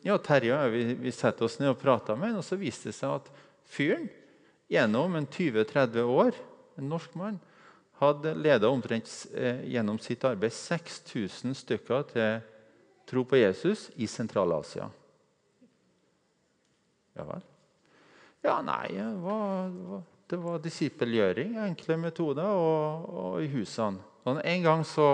ja, 0.04 0.16
Terje 0.22 0.58
vi, 0.72 0.84
vi 1.00 1.12
setter 1.12 1.46
oss 1.46 1.58
ned 1.60 1.72
og 1.72 1.80
prater 1.80 2.16
med 2.16 2.32
ham, 2.32 2.40
og 2.40 2.46
så 2.46 2.58
viste 2.60 2.90
det 2.90 2.96
seg 2.96 3.18
at 3.18 3.28
fyren 3.72 4.08
gjennom 4.72 5.18
en 5.18 5.28
20-30 5.28 6.08
år, 6.08 6.38
en 6.78 6.88
norsk 6.90 7.14
mann, 7.18 7.38
hadde 8.02 8.34
leda 8.34 8.70
omtrent 8.72 9.10
eh, 9.34 9.62
gjennom 9.72 9.98
sitt 10.02 10.24
arbeid 10.26 10.54
6000 10.56 11.54
stykker 11.54 12.08
til 12.10 12.40
tro 13.08 13.24
på 13.28 13.38
Jesus 13.38 13.88
i 14.00 14.08
Sentral-Asia. 14.10 14.88
Ja 17.18 17.26
vel? 17.28 17.42
Ja, 18.42 18.56
nei, 18.66 18.88
det 18.96 19.10
var, 19.22 20.02
det 20.30 20.38
var 20.42 20.62
disippelgjøring, 20.64 21.58
enkle 21.62 21.98
metoder, 22.00 22.48
og, 22.48 23.10
og 23.22 23.42
i 23.44 23.50
husene. 23.52 24.02
Og 24.26 24.40
en 24.42 24.64
gang 24.64 24.82
så 24.86 25.12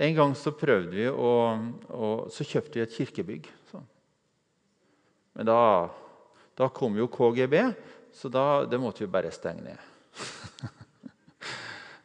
en 0.00 0.14
gang 0.14 0.34
så 0.36 0.54
prøvde 0.56 0.94
vi 0.96 1.04
å, 1.12 1.30
og 1.92 2.30
så 2.32 2.44
kjøpte 2.48 2.78
vi 2.78 2.84
et 2.86 2.94
kirkebygg. 2.94 3.48
Så. 3.68 3.82
Men 5.36 5.48
da, 5.50 5.58
da, 6.56 6.68
kom 6.72 6.96
jo 6.96 7.10
KGB, 7.12 7.56
så 8.16 8.30
da, 8.32 8.44
det 8.64 8.80
måtte 8.80 9.04
vi 9.04 9.10
bare 9.12 9.32
stenge 9.34 9.66
ned. 9.66 9.89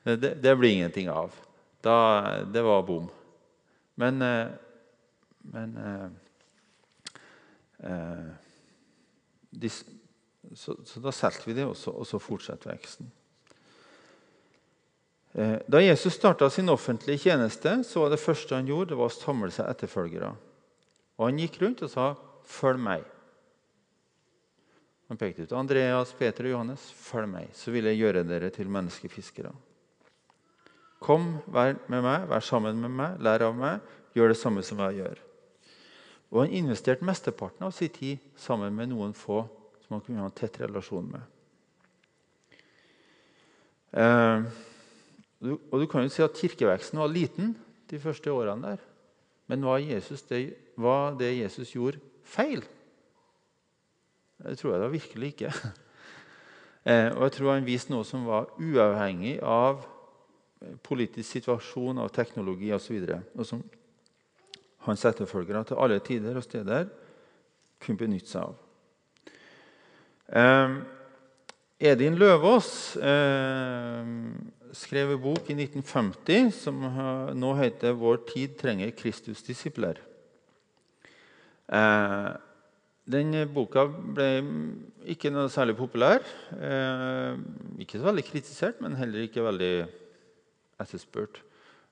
Det, 0.06 0.36
det 0.42 0.56
blir 0.56 0.70
ingenting 0.70 1.10
av. 1.10 1.34
Da, 1.82 1.98
det 2.46 2.62
var 2.62 2.84
bom. 2.86 3.10
Men, 3.96 4.22
eh, 4.22 4.48
men 5.50 5.78
eh, 5.78 6.08
eh, 7.90 8.32
de, 9.50 9.70
så, 10.54 10.76
så, 10.86 11.00
da 11.00 11.12
solgte 11.12 11.50
vi 11.50 11.58
det, 11.58 11.66
og 11.66 12.06
så, 12.08 12.20
fortsatte 12.22 12.70
veksten. 12.70 13.12
Eh, 15.34 15.58
da 15.68 15.82
Jesus 15.82 16.16
starta 16.16 16.50
sin 16.50 16.70
offentlige 16.70 17.26
tjeneste, 17.28 17.78
så 17.84 18.06
var 18.06 18.14
det 18.14 18.22
første 18.22 18.58
han 18.58 18.70
gjorde, 18.70 18.94
det 18.94 19.02
var 19.02 19.12
å 19.12 19.18
samle 19.18 19.52
seg 19.54 19.70
etterfølgere. 19.72 20.34
Og 21.16 21.30
Han 21.30 21.40
gikk 21.40 21.62
rundt 21.62 21.86
og 21.86 21.92
sa, 21.92 22.16
'Følg 22.46 22.80
meg'. 22.80 23.06
Han 25.10 25.18
pekte 25.18 25.44
ut 25.44 25.52
Andreas, 25.54 26.12
Peter 26.14 26.46
og 26.46 26.52
Johannes. 26.52 26.92
'Følg 26.94 27.30
meg, 27.30 27.50
så 27.54 27.72
vil 27.72 27.86
jeg 27.86 28.02
gjøre 28.02 28.28
dere 28.28 28.50
til 28.50 28.70
menneskefiskere.' 28.70 29.56
Kom, 31.06 31.36
vær 31.54 31.76
med 31.92 32.02
meg, 32.02 32.26
vær 32.32 32.42
sammen 32.42 32.80
med 32.82 32.94
meg, 32.98 33.20
lær 33.22 33.46
av 33.46 33.58
meg, 33.58 33.84
gjør 34.18 34.32
det 34.34 34.40
samme 34.40 34.64
som 34.66 34.82
jeg 34.88 35.04
gjør. 35.04 35.22
Og 36.34 36.42
Han 36.42 36.56
investerte 36.58 37.06
mesteparten 37.06 37.68
av 37.68 37.76
sin 37.76 37.94
tid 37.94 38.24
sammen 38.40 38.74
med 38.74 38.90
noen 38.90 39.14
få 39.14 39.44
som 39.86 39.96
han 39.96 40.02
kunne 40.02 40.24
ha 40.24 40.32
en 40.32 40.36
tett 40.36 40.58
relasjon 40.64 41.06
med. 41.12 41.22
Eh, 43.96 44.48
og 45.46 45.78
du 45.80 45.86
kan 45.88 46.04
jo 46.04 46.12
si 46.12 46.26
at 46.26 46.36
Kirkeveksten 46.36 47.00
var 47.00 47.14
liten 47.14 47.54
de 47.92 48.02
første 48.02 48.34
årene 48.34 48.74
der. 48.74 48.84
Men 49.46 49.66
var, 49.68 49.80
det, 49.80 50.42
var 50.82 51.14
det 51.20 51.36
Jesus 51.38 51.76
gjorde, 51.76 52.02
feil? 52.26 52.66
Det 54.42 54.58
tror 54.58 54.74
jeg 54.74 54.84
da 54.84 54.94
virkelig 54.94 55.34
ikke. 55.36 55.56
Eh, 56.86 57.08
og 57.18 57.24
jeg 57.24 57.32
tror 57.34 57.48
han 57.50 57.64
viste 57.66 57.90
noe 57.90 58.06
som 58.06 58.28
var 58.30 58.52
uavhengig 58.62 59.40
av 59.42 59.80
politisk 60.86 61.38
situasjon, 61.38 62.00
av 62.02 62.12
teknologi 62.16 62.72
osv. 62.76 62.98
Og, 63.04 63.40
og 63.40 63.48
som 63.48 63.64
hans 64.86 65.06
etterfølgere 65.08 65.64
til 65.70 65.82
alle 65.82 66.02
tider 66.06 66.38
og 66.38 66.46
steder 66.46 66.90
kunne 67.82 68.02
benytte 68.02 68.32
seg 68.32 68.44
av. 68.46 68.60
Eh, 70.26 70.76
Edin 71.92 72.16
Løvaas 72.16 72.70
eh, 72.98 74.12
skrev 74.76 75.16
en 75.16 75.22
bok 75.22 75.50
i 75.52 75.58
1950 75.58 76.52
som 76.56 76.82
nå 77.36 77.54
heter 77.60 77.94
'Vår 77.94 78.24
tid 78.30 78.58
trenger 78.60 78.96
Kristusdisipler'. 78.96 80.00
Eh, 81.66 82.32
den 83.06 83.36
boka 83.54 83.86
ble 83.86 84.30
ikke 85.14 85.30
noe 85.34 85.50
særlig 85.54 85.76
populær. 85.78 86.24
Eh, 86.58 87.38
ikke 87.84 88.00
så 88.00 88.08
veldig 88.08 88.26
kritisert, 88.26 88.82
men 88.82 88.98
heller 88.98 89.28
ikke 89.28 89.46
veldig 89.46 89.76
etterspurt. 90.82 91.42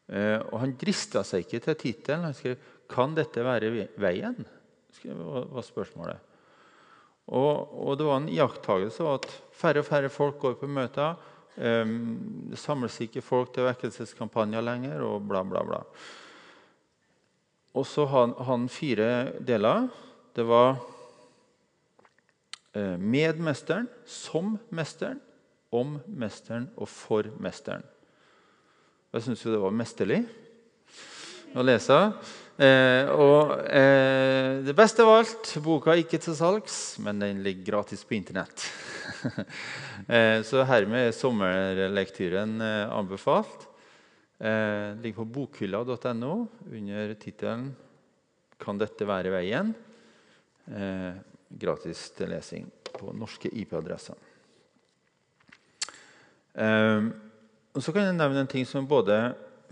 Eh, 0.07 0.39
og 0.51 0.59
han 0.61 0.75
drista 0.79 1.23
seg 1.27 1.45
ikke 1.45 1.61
til 1.63 1.79
tittelen. 1.79 2.27
Han 2.27 2.37
skrev 2.37 2.57
'Kan 2.89 3.15
dette 3.15 3.43
være 3.43 3.87
veien?' 3.97 4.45
var 5.03 5.63
spørsmålet. 5.65 6.19
Og, 7.27 7.87
og 7.87 7.97
det 7.97 8.05
var 8.05 8.17
en 8.19 8.29
iakttagelse 8.29 9.07
at 9.07 9.25
færre 9.51 9.79
og 9.79 9.85
færre 9.85 10.09
folk 10.09 10.39
går 10.39 10.53
på 10.59 10.67
møter. 10.67 11.15
Det 11.55 12.57
samles 12.59 12.99
ikke 13.01 13.21
folk 13.21 13.53
til 13.53 13.63
vekkelseskampanjer 13.63 14.61
lenger, 14.61 15.01
og 15.01 15.27
bla, 15.27 15.43
bla, 15.43 15.63
bla. 15.63 15.81
Og 17.73 17.85
så 17.85 18.05
har 18.05 18.33
han 18.45 18.67
fire 18.69 19.39
deler. 19.41 19.87
Det 20.35 20.45
var 20.45 20.77
eh, 22.73 22.97
med 22.97 23.39
mesteren, 23.41 23.87
som 24.05 24.57
mesteren, 24.69 25.21
om 25.73 25.97
mesteren 26.05 26.69
og 26.77 26.89
for 26.89 27.29
mesteren. 27.41 27.85
Jeg 29.13 29.27
syns 29.27 29.43
jo 29.45 29.51
det 29.53 29.59
var 29.61 29.73
mesterlig 29.77 30.23
å 31.53 31.61
lese. 31.61 31.97
Eh, 32.57 33.11
og 33.13 33.51
eh, 33.69 34.63
det 34.65 34.73
beste 34.73 35.03
av 35.05 35.11
alt 35.19 35.51
boka 35.61 35.91
er 35.93 35.99
ikke 36.01 36.17
til 36.17 36.33
salgs, 36.33 36.77
men 36.97 37.19
den 37.21 37.43
ligger 37.45 37.67
gratis 37.67 38.01
på 38.09 38.15
Internett. 38.17 38.63
eh, 40.09 40.39
så 40.41 40.63
hermed 40.65 41.11
er 41.11 41.13
sommerlektyren 41.13 42.55
eh, 42.65 42.89
anbefalt. 42.89 43.67
Eh, 44.41 44.97
ligger 45.03 45.19
på 45.19 45.27
bokhylla.no 45.35 46.33
under 46.73 47.13
tittelen 47.21 47.67
'Kan 48.57 48.81
dette 48.81 49.05
være 49.05 49.29
veien?' 49.35 49.75
Eh, 50.73 51.13
gratis 51.53 52.01
til 52.17 52.33
lesing 52.33 52.65
på 52.95 53.13
norske 53.13 53.51
IP-adresser. 53.61 54.17
Eh, 56.55 57.13
og 57.73 57.81
Så 57.81 57.91
kan 57.91 58.05
jeg 58.05 58.17
nevne 58.17 58.43
en 58.43 58.49
ting 58.49 58.65
som 58.69 58.83
er 58.83 58.89
både 58.89 59.17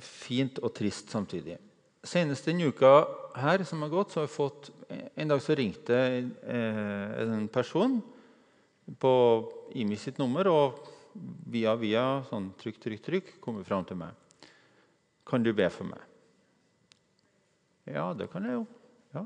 fint 0.01 0.57
og 0.59 0.73
trist 0.73 1.11
samtidig. 1.13 1.57
Senest 2.03 2.47
denne 2.49 2.71
uka 2.73 3.05
her 3.37 3.61
som 3.63 3.83
har 3.85 3.91
gått, 3.93 4.11
så 4.11 4.21
har 4.21 4.27
jeg 4.27 4.35
fått 4.35 4.71
En 5.15 5.29
dag 5.29 5.39
så 5.39 5.55
ringte 5.55 5.95
eh, 5.95 7.21
en 7.21 7.47
person 7.47 8.01
på 8.99 9.13
IMI 9.77 9.95
sitt 9.95 10.17
nummer, 10.19 10.47
og 10.51 10.81
via 11.47 11.75
via 11.79 12.23
sånn 12.27 12.49
trykk, 12.59 12.79
trykk, 12.81 13.03
trykk 13.05 13.29
kom 13.43 13.61
fram 13.63 13.85
til 13.87 13.99
meg. 14.01 14.17
Kan 15.27 15.45
du 15.45 15.53
be 15.55 15.69
for 15.71 15.87
meg? 15.87 16.01
Ja, 17.87 18.09
det 18.17 18.27
kan 18.33 18.43
jeg 18.47 18.57
jo. 18.57 18.65
Ja. 19.15 19.23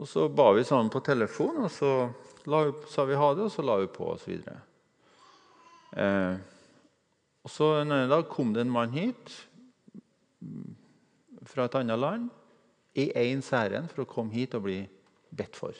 Og 0.00 0.08
så 0.08 0.28
ba 0.32 0.50
vi 0.56 0.64
sammen 0.64 0.88
på 0.92 1.02
telefon, 1.04 1.60
og 1.66 1.70
så 1.74 2.08
la, 2.48 2.62
sa 2.88 3.04
vi 3.08 3.18
ha 3.20 3.32
det, 3.36 3.50
og 3.50 3.52
så 3.52 3.64
la 3.66 3.76
vi 3.82 3.90
på 3.92 4.08
osv. 4.14 4.32
Eh, 5.92 6.34
og 7.44 7.52
så 7.52 7.70
en 7.80 7.92
annen 7.92 8.10
dag 8.10 8.26
kom 8.28 8.52
det 8.54 8.64
en 8.64 8.72
mann 8.72 8.92
hit 8.92 9.32
fra 11.48 11.66
et 11.66 11.78
annet 11.80 12.00
land 12.00 12.28
i 13.00 13.08
ens 13.22 13.48
ærend 13.56 13.90
for 13.92 14.04
å 14.04 14.10
komme 14.10 14.34
hit 14.34 14.56
og 14.58 14.66
bli 14.66 14.80
bedt 15.30 15.56
for. 15.56 15.76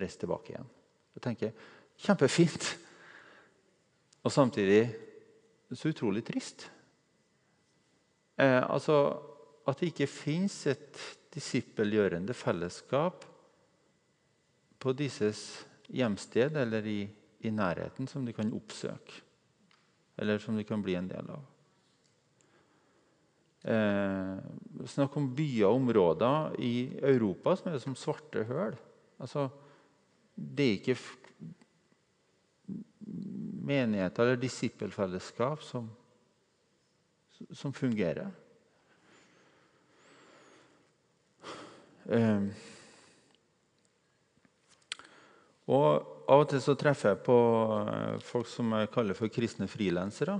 Reise 0.00 0.22
tilbake 0.22 0.54
igjen. 0.54 0.68
Jeg 1.16 1.24
tenker 1.24 1.64
kjempefint. 2.00 2.68
Og 4.24 4.32
samtidig 4.32 4.84
så 5.72 5.90
utrolig 5.90 6.22
trist. 6.26 6.68
Eh, 8.36 8.62
altså 8.62 9.26
At 9.68 9.78
det 9.78 9.90
ikke 9.92 10.06
fins 10.08 10.54
et 10.66 10.98
disippelgjørende 11.30 12.34
fellesskap 12.34 13.26
på 14.80 14.92
disses 14.98 15.42
hjemsted 15.92 16.56
eller 16.58 16.86
i, 16.88 17.04
i 17.44 17.52
nærheten 17.54 18.08
som 18.08 18.24
de 18.26 18.32
kan 18.34 18.50
oppsøke. 18.56 19.20
Eller 20.20 20.38
som 20.38 20.56
de 20.56 20.66
kan 20.68 20.82
bli 20.84 20.94
en 20.98 21.08
del 21.08 21.30
av. 21.32 21.46
Eh, 23.60 24.36
snakk 24.88 25.16
om 25.20 25.30
byer 25.36 25.68
og 25.68 25.82
områder 25.82 26.54
i 26.64 26.74
Europa 27.04 27.56
som 27.56 27.72
er 27.72 27.80
som 27.82 27.96
svarte 27.96 28.44
høl. 28.48 28.76
Altså, 29.20 29.48
det 30.36 30.66
er 30.66 30.78
ikke 30.78 30.96
menigheter 33.70 34.24
eller 34.24 34.40
disippelfellesskap 34.40 35.64
som, 35.64 35.90
som 37.52 37.72
fungerer. 37.76 38.30
Eh, 42.10 42.48
og 45.70 46.19
Av 46.30 46.44
og 46.44 46.50
til 46.52 46.60
så 46.62 46.76
treffer 46.78 47.14
jeg 47.14 47.22
på 47.26 47.36
eh, 47.90 48.20
folk 48.22 48.46
som 48.46 48.70
jeg 48.78 48.90
kaller 48.94 49.18
for 49.18 49.32
kristne 49.34 49.66
frilansere. 49.70 50.36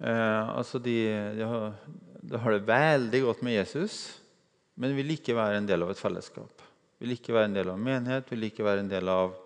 Eh, 0.00 0.48
altså 0.56 0.80
de, 0.80 0.96
de, 1.36 1.44
har, 1.44 1.74
de, 2.22 2.40
har, 2.40 2.56
det 2.56 2.70
veldig 2.70 3.20
godt 3.26 3.42
med 3.44 3.58
Jesus, 3.58 3.98
men 4.80 4.96
vil 4.96 5.12
ikke 5.12 5.36
være 5.36 5.60
en 5.60 5.68
del 5.68 5.84
av 5.84 5.92
et 5.92 6.00
fellesskap. 6.00 6.64
Vil 7.04 7.12
ikke 7.18 7.36
være 7.36 7.50
en 7.50 7.58
del 7.58 7.68
av 7.68 7.76
en 7.76 7.84
menighet, 7.84 8.32
vil 8.32 8.48
ikke 8.48 8.64
være 8.64 8.86
en 8.86 8.88
del 8.88 9.12
av 9.12 9.36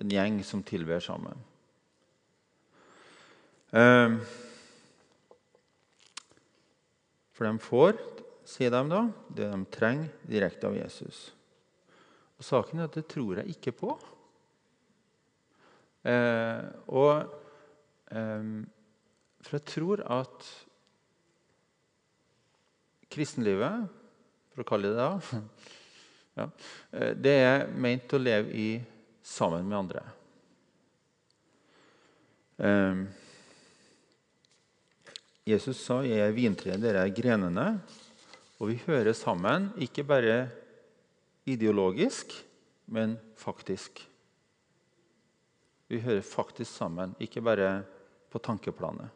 en 0.00 0.12
gjeng 0.12 0.38
som 0.44 0.64
tilber 0.64 1.00
sammen. 1.00 1.40
Eh, 3.72 4.20
for 7.32 7.48
de 7.48 7.56
får, 7.64 8.00
sier 8.44 8.76
de 8.76 8.86
da, 8.92 9.04
det 9.32 9.48
de 9.48 9.66
trenger 9.72 10.12
direkte 10.28 10.68
av 10.68 10.76
Jesus. 10.76 11.30
Og 12.40 12.46
Saken 12.46 12.80
er 12.80 12.88
at 12.88 12.96
det 12.96 13.04
tror 13.12 13.42
jeg 13.42 13.52
ikke 13.52 13.74
på. 13.76 13.94
Eh, 16.08 16.62
og 16.88 17.28
eh, 18.16 18.46
For 19.44 19.58
jeg 19.58 19.66
tror 19.68 20.02
at 20.08 20.48
kristenlivet, 23.12 23.90
for 24.54 24.64
å 24.64 24.68
kalle 24.70 24.92
det 24.94 25.04
det, 25.04 25.40
ja, 26.40 26.46
eh, 26.96 27.12
det 27.12 27.36
er 27.44 27.66
ment 27.76 28.16
å 28.16 28.22
leve 28.22 28.54
i 28.56 28.68
sammen 29.20 29.68
med 29.68 29.80
andre. 29.82 30.04
Eh, 32.56 33.02
Jesus 35.50 35.80
sa 35.84 36.00
'Jeg 36.00 36.24
er 36.24 36.32
vintreet, 36.32 36.80
dere 36.80 37.04
er 37.04 37.12
grenene'. 37.12 37.80
Og 38.60 38.68
vi 38.68 38.82
hører 38.86 39.12
sammen, 39.16 39.72
ikke 39.80 40.04
bare 40.04 40.59
ideologisk, 41.52 42.32
men 42.90 43.16
faktisk. 43.38 44.02
Vi 45.90 46.00
hører 46.02 46.22
faktisk 46.22 46.70
sammen, 46.70 47.14
ikke 47.20 47.42
bare 47.42 47.82
på 48.30 48.38
tankeplanet. 48.38 49.10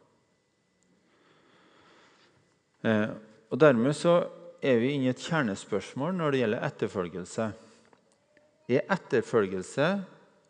Eh, 2.83 3.09
og 3.49 3.59
Dermed 3.59 3.95
så 3.95 4.17
er 4.65 4.79
vi 4.81 4.91
inne 4.95 5.09
i 5.09 5.13
et 5.13 5.23
kjernespørsmål 5.23 6.15
når 6.17 6.33
det 6.33 6.41
gjelder 6.41 6.65
etterfølgelse. 6.67 7.45
Er 8.75 8.91
etterfølgelse 8.95 9.89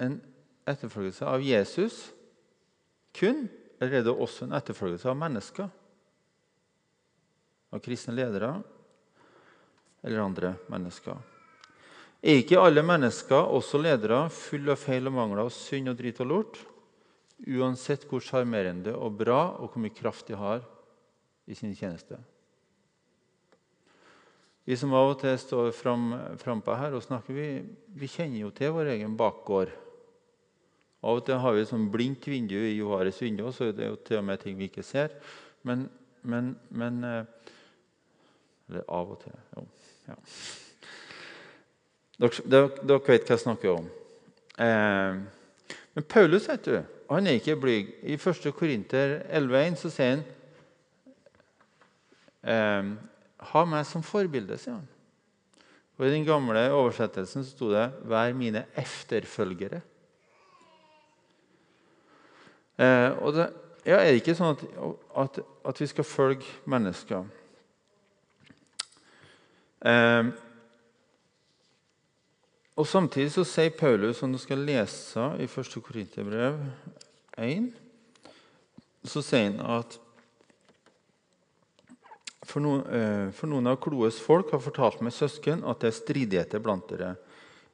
en 0.01 0.17
etterfølgelse 0.65 1.27
av 1.29 1.43
Jesus 1.45 1.99
kun, 3.15 3.45
eller 3.79 3.99
er 3.99 4.07
det 4.07 4.15
også 4.15 4.47
en 4.47 4.55
etterfølgelse 4.57 5.11
av 5.11 5.19
mennesker? 5.19 5.69
Av 7.75 7.83
kristne 7.83 8.15
ledere 8.15 8.55
eller 10.05 10.25
andre 10.25 10.55
mennesker? 10.71 11.34
Er 12.25 12.39
ikke 12.41 12.57
alle 12.57 12.81
mennesker, 12.81 13.51
også 13.53 13.77
ledere, 13.77 14.23
fulle 14.33 14.73
av 14.73 14.79
feil 14.81 15.05
og 15.11 15.13
mangler 15.13 15.43
og 15.45 15.53
synd 15.53 15.91
og 15.91 15.99
drit 15.99 16.21
og 16.23 16.31
lort? 16.31 16.55
Uansett 17.45 18.07
hvor 18.09 18.23
sjarmerende 18.23 18.95
og 18.97 19.19
bra 19.19 19.41
og 19.59 19.69
hvor 19.69 19.83
mye 19.83 19.93
kraft 19.93 20.31
de 20.31 20.39
har 20.39 20.63
i 21.45 21.53
sin 21.53 21.75
tjeneste. 21.77 22.17
Vi 24.65 24.73
som 24.81 24.95
av 24.97 25.11
og 25.11 25.19
til 25.21 25.37
står 25.37 25.69
frampå 25.77 26.41
fram 26.41 26.63
her 26.79 26.97
og 26.97 27.05
snakker, 27.05 27.37
vi, 27.37 27.47
vi, 27.93 28.09
kjenner 28.09 28.41
jo 28.41 28.49
til 28.57 28.73
vår 28.73 28.89
egen 28.95 29.13
bakgård. 29.19 29.69
Av 31.05 31.19
og 31.19 31.25
til 31.27 31.37
har 31.37 31.53
vi 31.53 31.61
et 31.61 31.69
sånn 31.69 31.91
blindt 31.93 32.25
vindu 32.25 32.57
i 32.57 32.79
Johares 32.79 33.21
vindu, 33.21 33.45
så 33.53 33.69
det 33.69 33.85
er 33.85 33.93
jo 33.93 34.01
til 34.01 34.23
og 34.23 34.29
med 34.31 34.41
ting 34.41 34.57
vi 34.57 34.71
ikke 34.71 34.87
ser. 34.87 35.13
Men, 35.61 35.85
men, 36.25 36.55
men 36.73 37.03
eh, 37.05 37.51
Eller 38.65 38.87
av 38.89 39.11
og 39.13 39.19
til. 39.21 39.41
Jo. 39.53 39.67
Ja. 40.09 40.15
Dere, 42.15 42.43
dere, 42.47 42.99
vet 43.03 43.27
hva 43.27 43.35
jeg 43.35 43.41
snakker 43.41 43.73
om. 43.73 43.87
Eh, 44.63 45.17
men 45.95 46.05
Paulus 46.07 46.47
vet 46.47 46.67
du, 46.67 46.77
han 47.09 47.27
er 47.27 47.39
ikke 47.39 47.57
blyg. 47.59 47.91
I 48.07 48.15
1. 48.15 48.47
Korinter 48.55 49.17
11,1 49.27 49.79
så 49.81 49.91
sier 49.91 50.13
han 50.13 50.23
eh, 52.43 52.93
Ha 53.51 53.65
meg 53.67 53.83
som 53.87 54.03
forbilde, 54.05 54.57
sier 54.57 54.77
han. 54.77 54.87
Og 55.95 56.07
I 56.07 56.11
den 56.11 56.25
gamle 56.27 56.63
oversettelsen 56.75 57.43
så 57.43 57.51
sto 57.51 57.69
det 57.71 57.91
'Vær 58.03 58.33
mine 58.33 58.65
efterfølgere'. 58.75 59.81
Eh, 62.79 63.11
og 63.23 63.33
det, 63.33 63.49
ja, 63.85 63.99
Er 63.99 64.11
det 64.11 64.23
ikke 64.23 64.35
sånn 64.35 64.55
at, 64.55 64.63
at, 65.17 65.39
at 65.65 65.81
vi 65.81 65.87
skal 65.87 66.03
følge 66.03 66.43
mennesker? 66.65 67.23
Eh, 69.85 70.31
og 72.75 72.87
Samtidig 72.87 73.31
så 73.31 73.45
sier 73.47 73.71
Paulus, 73.71 74.17
som 74.19 74.31
du 74.31 74.39
skal 74.41 74.65
lese 74.67 75.29
i 75.39 75.47
1. 75.47 75.77
Korinterbrev 75.83 76.57
1, 77.39 77.69
så 79.07 79.21
sier 79.23 79.53
han 79.53 79.61
at 79.77 79.95
for 82.45 82.61
noen, 82.61 82.83
eh, 82.91 83.31
for 83.33 83.49
noen 83.49 83.71
av 83.71 83.79
Kloes 83.81 84.19
folk 84.21 84.51
har 84.53 84.61
fortalt 84.61 85.01
meg 85.01 85.15
søsken 85.15 85.63
at 85.65 85.81
det 85.81 85.89
er 85.89 85.97
stridigheter 85.97 86.61
blant 86.61 86.85
dere. 86.91 87.15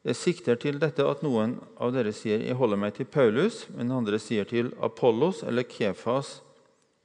Jeg 0.01 0.17
sikter 0.17 0.57
til 0.57 0.79
dette 0.81 1.05
at 1.05 1.21
noen 1.21 1.59
av 1.77 1.91
dere 1.93 2.13
sier 2.13 2.39
'jeg 2.39 2.55
holder 2.55 2.77
meg 2.77 2.93
til 2.95 3.05
Paulus', 3.05 3.67
men 3.75 3.91
andre 3.91 4.17
sier 4.17 4.45
til 4.45 4.73
Apollos 4.81 5.43
eller 5.43 5.63
Kefas 5.63 6.41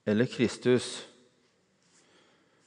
eller 0.06 0.24
Kristus. 0.24 1.04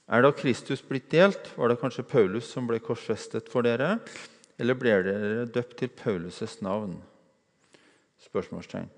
Er 0.07 0.21
da 0.21 0.31
Kristus 0.31 0.81
blitt 0.81 1.09
delt, 1.09 1.49
var 1.57 1.69
det 1.69 1.79
kanskje 1.79 2.07
Paulus 2.07 2.45
som 2.45 2.67
ble 2.67 2.79
korsfestet 2.79 3.49
for 3.49 3.61
dere? 3.61 3.99
Eller 4.59 4.75
blir 4.75 5.05
dere 5.07 5.45
døpt 5.47 5.77
til 5.79 5.91
Paulus' 5.95 6.59
navn? 6.61 6.97
Spørsmålstegn. 8.19 8.89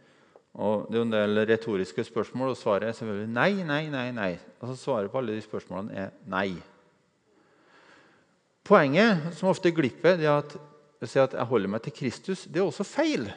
Og 0.54 0.88
Det 0.88 0.96
er 0.96 1.00
jo 1.00 1.06
en 1.06 1.14
del 1.14 1.46
retoriske 1.48 2.04
spørsmål, 2.04 2.50
og 2.50 2.58
svaret 2.58 2.84
er 2.90 2.92
selvfølgelig 2.98 3.30
nei, 3.32 3.64
nei, 3.64 3.86
nei. 3.90 4.12
nei. 4.12 4.32
Altså 4.62 4.76
Svaret 4.76 5.12
på 5.12 5.18
alle 5.22 5.38
de 5.38 5.42
spørsmålene 5.42 5.94
er 5.96 6.10
nei. 6.28 6.58
Poenget 8.64 9.32
som 9.38 9.50
ofte 9.50 9.72
glipper, 9.72 10.18
det 10.20 10.28
er 10.28 10.42
at 10.42 10.58
si 11.08 11.20
at 11.20 11.34
jeg 11.34 11.50
holder 11.50 11.72
meg 11.72 11.82
til 11.86 11.96
Kristus, 11.98 12.46
det 12.46 12.62
er 12.62 12.68
også 12.68 12.86
feil. 12.86 13.32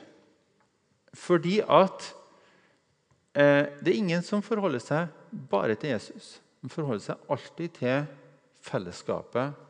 Fordi 1.14 1.60
at 1.60 2.08
eh, 3.34 3.70
det 3.80 3.92
er 3.92 4.00
ingen 4.00 4.22
som 4.22 4.42
forholder 4.42 4.82
seg 4.82 5.12
bare 5.50 5.76
til 5.78 5.94
Jesus. 5.94 6.40
De 6.60 6.68
forholder 6.68 7.04
seg 7.06 7.30
alltid 7.30 7.78
til 7.78 8.04
fellesskapet 8.64 9.63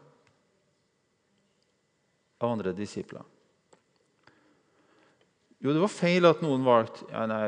av 2.42 2.50
andre 2.50 2.74
disipler. 2.76 3.22
Jo, 5.64 5.72
det 5.72 5.80
var 5.80 5.92
feil 5.92 6.28
at 6.28 6.42
noen 6.44 6.64
valgte 6.66 7.06
ja, 7.08 7.24
nei, 7.30 7.44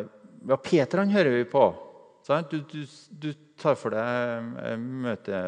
ja, 0.46 0.56
Peter 0.62 1.02
han 1.02 1.12
hører 1.12 1.36
vi 1.36 1.46
på. 1.50 1.64
Du, 2.50 2.58
du, 2.70 2.80
du, 3.10 3.30
tar 3.60 3.76
for 3.78 3.94
deg 3.94 4.56
eh, 4.62 4.78
møte, 4.80 5.40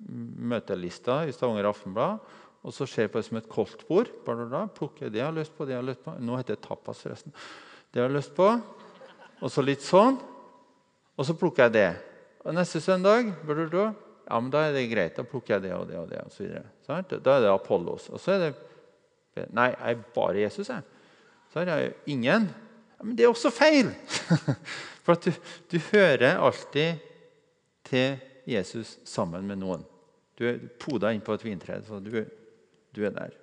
møtelista 0.00 1.22
i 1.26 1.32
Stavanger 1.32 1.70
Aftenblad 1.70 2.20
og 2.60 2.74
så 2.76 2.84
ser 2.88 3.08
på 3.08 3.20
det 3.20 3.28
som 3.28 3.38
et 3.40 3.48
koldtbord. 3.48 4.10
Plukker 4.76 5.08
det 5.08 5.22
jeg 5.22 5.26
har 5.26 5.36
lyst 5.36 5.54
på, 5.56 5.64
det 5.64 5.72
jeg 5.72 5.80
har 5.80 5.88
lyst 5.88 6.02
på. 6.04 6.12
Nå 6.20 6.36
heter 6.36 6.58
det 6.58 6.66
tapas, 6.66 7.00
forresten. 7.00 7.32
Det 7.88 8.02
jeg 8.02 8.04
har 8.04 8.12
lyst 8.12 8.34
på. 8.36 8.48
Og 9.40 9.52
så 9.52 9.64
litt 9.64 9.84
sånn. 9.84 10.18
Og 11.16 11.26
så 11.26 11.36
plukker 11.40 11.68
jeg 11.68 11.76
det. 11.78 11.90
Og 12.44 12.56
neste 12.56 12.82
søndag 12.84 13.32
ja, 14.26 14.40
men 14.40 14.50
da 14.52 14.64
er 14.66 14.74
det 14.76 14.88
greit. 14.90 15.16
Da 15.16 15.24
plukker 15.26 15.56
jeg 15.56 15.66
det 15.68 15.74
og 15.76 15.86
det 15.90 15.98
og 15.98 16.08
det. 16.10 16.22
Og 16.26 16.34
så 16.34 16.44
videre. 16.44 16.64
Da 16.86 17.36
er 17.36 17.44
det 17.44 17.52
Apollos. 17.52 18.08
Og 18.12 18.22
så 18.22 18.36
er 18.36 18.44
det 18.48 18.52
Nei, 19.54 19.70
jeg 19.70 19.94
er 19.94 20.00
bare 20.12 20.42
Jesus, 20.42 20.68
jeg. 20.68 20.82
Så 21.52 21.62
er 21.62 21.70
jeg 21.70 21.92
ingen. 22.12 22.48
Ja, 22.98 23.04
men 23.06 23.14
det 23.16 23.24
er 23.24 23.30
også 23.30 23.52
feil! 23.54 23.92
For 25.06 25.14
at 25.14 25.24
du, 25.24 25.30
du 25.70 25.78
hører 25.92 26.42
alltid 26.42 26.98
til 27.88 28.18
Jesus 28.50 28.98
sammen 29.08 29.46
med 29.48 29.62
noen. 29.62 29.86
Du 30.36 30.44
er 30.50 30.58
poda 30.82 31.12
inn 31.14 31.22
på 31.24 31.38
et 31.38 31.46
vintre. 31.46 31.78
så 31.86 32.02
du 32.02 32.10
du 32.90 33.04
er 33.06 33.14
der. 33.14 33.34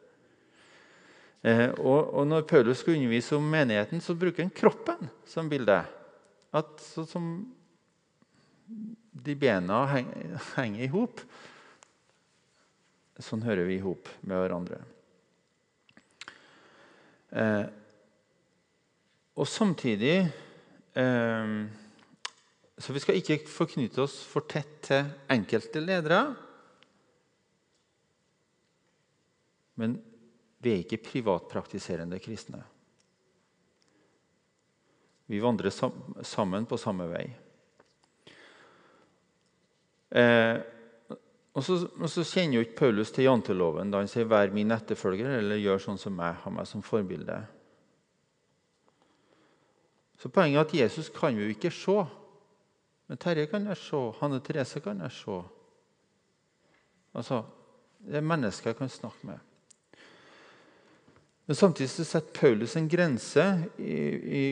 Eh, 1.44 1.70
og, 1.80 2.13
og, 2.13 2.28
Når 2.28 2.42
Paulus 2.42 2.82
skal 2.84 2.98
undervise 2.98 3.36
om 3.36 3.44
menigheten, 3.44 4.02
så 4.02 4.16
bruker 4.16 4.44
han 4.44 4.52
kroppen 4.52 5.10
som 5.26 5.50
bilde. 5.50 5.78
At 6.54 6.82
så 6.84 7.06
som 7.08 7.54
de 9.24 9.36
bena 9.40 9.84
henger, 9.90 10.84
i 10.84 10.90
hop, 10.92 11.22
sånn 13.18 13.46
hører 13.46 13.68
vi 13.70 13.80
i 13.80 13.84
hop 13.84 14.10
med 14.22 14.42
hverandre. 14.44 14.80
Eh, 17.38 17.66
og 19.38 19.46
samtidig 19.52 20.16
eh, 20.96 21.50
Så 22.80 22.94
vi 22.96 23.02
skal 23.04 23.18
ikke 23.20 23.42
forknytte 23.52 24.06
oss 24.06 24.16
for 24.26 24.46
tett 24.48 24.78
til 24.88 25.10
enkelte 25.34 25.82
ledere. 25.82 26.22
Men 29.82 29.98
vi 30.62 30.74
er 30.74 30.84
ikke 30.86 31.02
privatpraktiserende 31.10 32.22
kristne. 32.22 32.62
Vi 35.28 35.42
vandrer 35.44 35.74
sammen 36.24 36.70
på 36.70 36.80
samme 36.80 37.10
vei. 37.12 37.26
Eh, 40.12 40.58
og, 41.54 41.63
så, 41.63 41.78
og 42.00 42.10
så, 42.10 42.24
kjenner 42.24 42.60
jo 42.60 42.65
ikke 42.65 42.78
Paulus 42.78 43.12
til 43.12 43.26
janteloven 43.28 43.91
da 43.91 44.00
han 44.00 44.08
sier 44.08 44.28
'vær 44.30 44.54
min 44.54 44.72
etterfølger' 44.72 45.39
eller 45.39 45.58
'gjør 45.58 45.82
sånn 45.84 45.98
som 45.98 46.13
meg, 46.13 46.36
ha 46.43 46.50
meg 46.50 46.67
som 46.67 46.84
forbilde'. 46.84 47.41
Så 50.17 50.30
Poenget 50.30 50.58
er 50.58 50.65
at 50.65 50.74
Jesus 50.74 51.10
kan 51.10 51.36
vi 51.36 51.43
jo 51.43 51.50
ikke 51.50 51.72
se. 51.72 52.06
Men 53.08 53.17
Terje 53.17 53.46
kan 53.46 53.67
jeg 53.67 53.78
se, 53.78 54.12
Hanne 54.20 54.39
Therese 54.39 54.80
kan 54.80 55.02
jeg 55.02 55.12
se. 55.12 55.41
Altså, 57.13 57.43
Det 58.00 58.15
er 58.15 58.22
mennesker 58.22 58.70
jeg 58.70 58.78
kan 58.78 58.89
snakke 58.89 59.28
med. 59.28 59.39
Men 61.48 61.56
samtidig 61.56 61.90
så 61.94 62.04
setter 62.04 62.36
Paulus 62.36 62.76
en 62.76 62.90
grense 62.92 63.44
i, 63.80 63.94
i, 64.40 64.48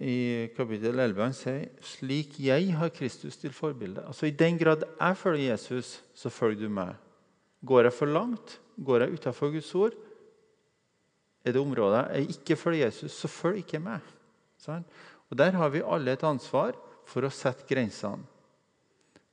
i 0.00 0.18
kapittel 0.56 0.96
11. 0.96 1.18
Han 1.20 1.34
sier 1.36 1.66
slik 1.84 2.38
jeg 2.40 2.70
har 2.78 2.92
Kristus 2.96 3.36
til 3.36 3.52
forbilde. 3.52 4.00
Altså 4.08 4.30
I 4.30 4.36
den 4.36 4.56
grad 4.60 4.86
jeg 4.88 5.18
følger 5.20 5.50
Jesus, 5.50 5.98
så 6.16 6.32
følger 6.32 6.64
du 6.64 6.72
meg. 6.72 6.94
Går 7.68 7.90
jeg 7.90 7.96
for 7.98 8.08
langt, 8.08 8.56
går 8.80 9.04
jeg 9.04 9.18
utafor 9.18 9.52
Guds 9.52 9.74
ord, 9.76 9.98
er 11.44 11.52
det 11.52 11.60
områder 11.60 12.14
jeg 12.16 12.38
ikke 12.38 12.56
følger 12.56 12.86
Jesus, 12.86 13.12
så 13.12 13.28
følg 13.28 13.60
ikke 13.60 13.82
meg. 13.82 14.00
Sånn? 14.62 14.84
Og 15.28 15.36
Der 15.36 15.52
har 15.58 15.70
vi 15.74 15.84
alle 15.84 16.14
et 16.14 16.24
ansvar 16.24 16.76
for 17.08 17.26
å 17.26 17.34
sette 17.34 17.66
grensene. 17.68 18.24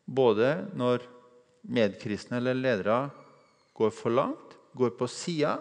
Både 0.04 0.68
når 0.76 1.06
medkristne 1.70 2.40
eller 2.40 2.58
ledere 2.58 3.02
går 3.78 3.92
for 3.94 4.12
langt, 4.12 4.56
går 4.76 4.96
på 4.98 5.08
sida, 5.12 5.60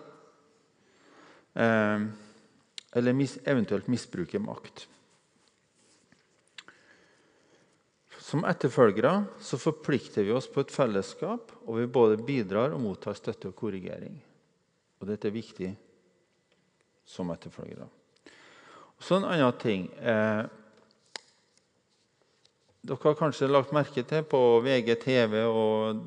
eller 1.59 3.27
eventuelt 3.51 3.89
misbruke 3.91 4.39
makt. 4.39 4.87
Som 8.29 8.45
etterfølgere 8.45 9.25
så 9.41 9.57
forplikter 9.57 10.27
vi 10.27 10.35
oss 10.37 10.47
på 10.53 10.61
et 10.61 10.73
fellesskap, 10.75 11.53
og 11.65 11.79
vi 11.81 11.87
både 11.89 12.21
bidrar 12.21 12.75
og 12.77 12.83
mottar 12.85 13.17
støtte 13.17 13.49
og 13.49 13.57
korrigering. 13.57 14.19
Og 15.01 15.09
dette 15.09 15.31
er 15.31 15.37
viktig 15.37 15.71
som 17.09 17.31
etterfølgere. 17.33 17.89
Og 18.99 19.07
så 19.07 19.17
en 19.17 19.29
annen 19.31 19.61
ting. 19.63 19.87
Eh, 19.97 20.43
dere 22.89 23.05
har 23.05 23.19
kanskje 23.19 23.49
lagt 23.49 23.73
merke 23.73 24.05
til 24.05 24.27
på 24.29 24.41
VGTV 24.65 25.39
og 25.49 26.03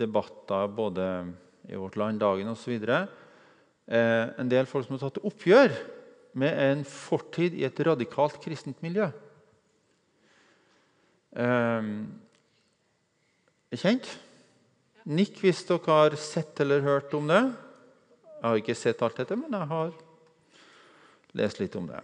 debatter 0.00 0.70
både 0.72 1.06
i 1.68 1.76
Vårt 1.76 1.98
Land, 2.00 2.22
Dagen 2.22 2.48
osv 2.54 2.78
en 3.90 4.50
del 4.50 4.68
folk 4.70 4.86
som 4.86 4.94
har 4.94 5.08
tatt 5.08 5.24
oppgjør 5.26 5.72
med 6.38 6.58
en 6.62 6.84
fortid 6.86 7.56
i 7.58 7.64
et 7.66 7.80
radikalt 7.86 8.38
kristent 8.42 8.78
miljø. 8.84 9.08
Eh, 11.30 11.88
er 13.70 13.82
kjent? 13.82 14.06
Nikk 15.10 15.40
hvis 15.42 15.64
dere 15.66 15.86
har 15.88 16.16
sett 16.20 16.60
eller 16.62 16.84
hørt 16.84 17.14
om 17.16 17.28
det. 17.30 17.42
Jeg 18.40 18.46
har 18.46 18.62
ikke 18.62 18.78
sett 18.78 19.02
alt 19.04 19.18
dette, 19.20 19.36
men 19.36 19.52
jeg 19.52 19.70
har 19.70 19.92
lest 21.38 21.60
litt 21.60 21.76
om 21.78 21.90
det. 21.90 22.00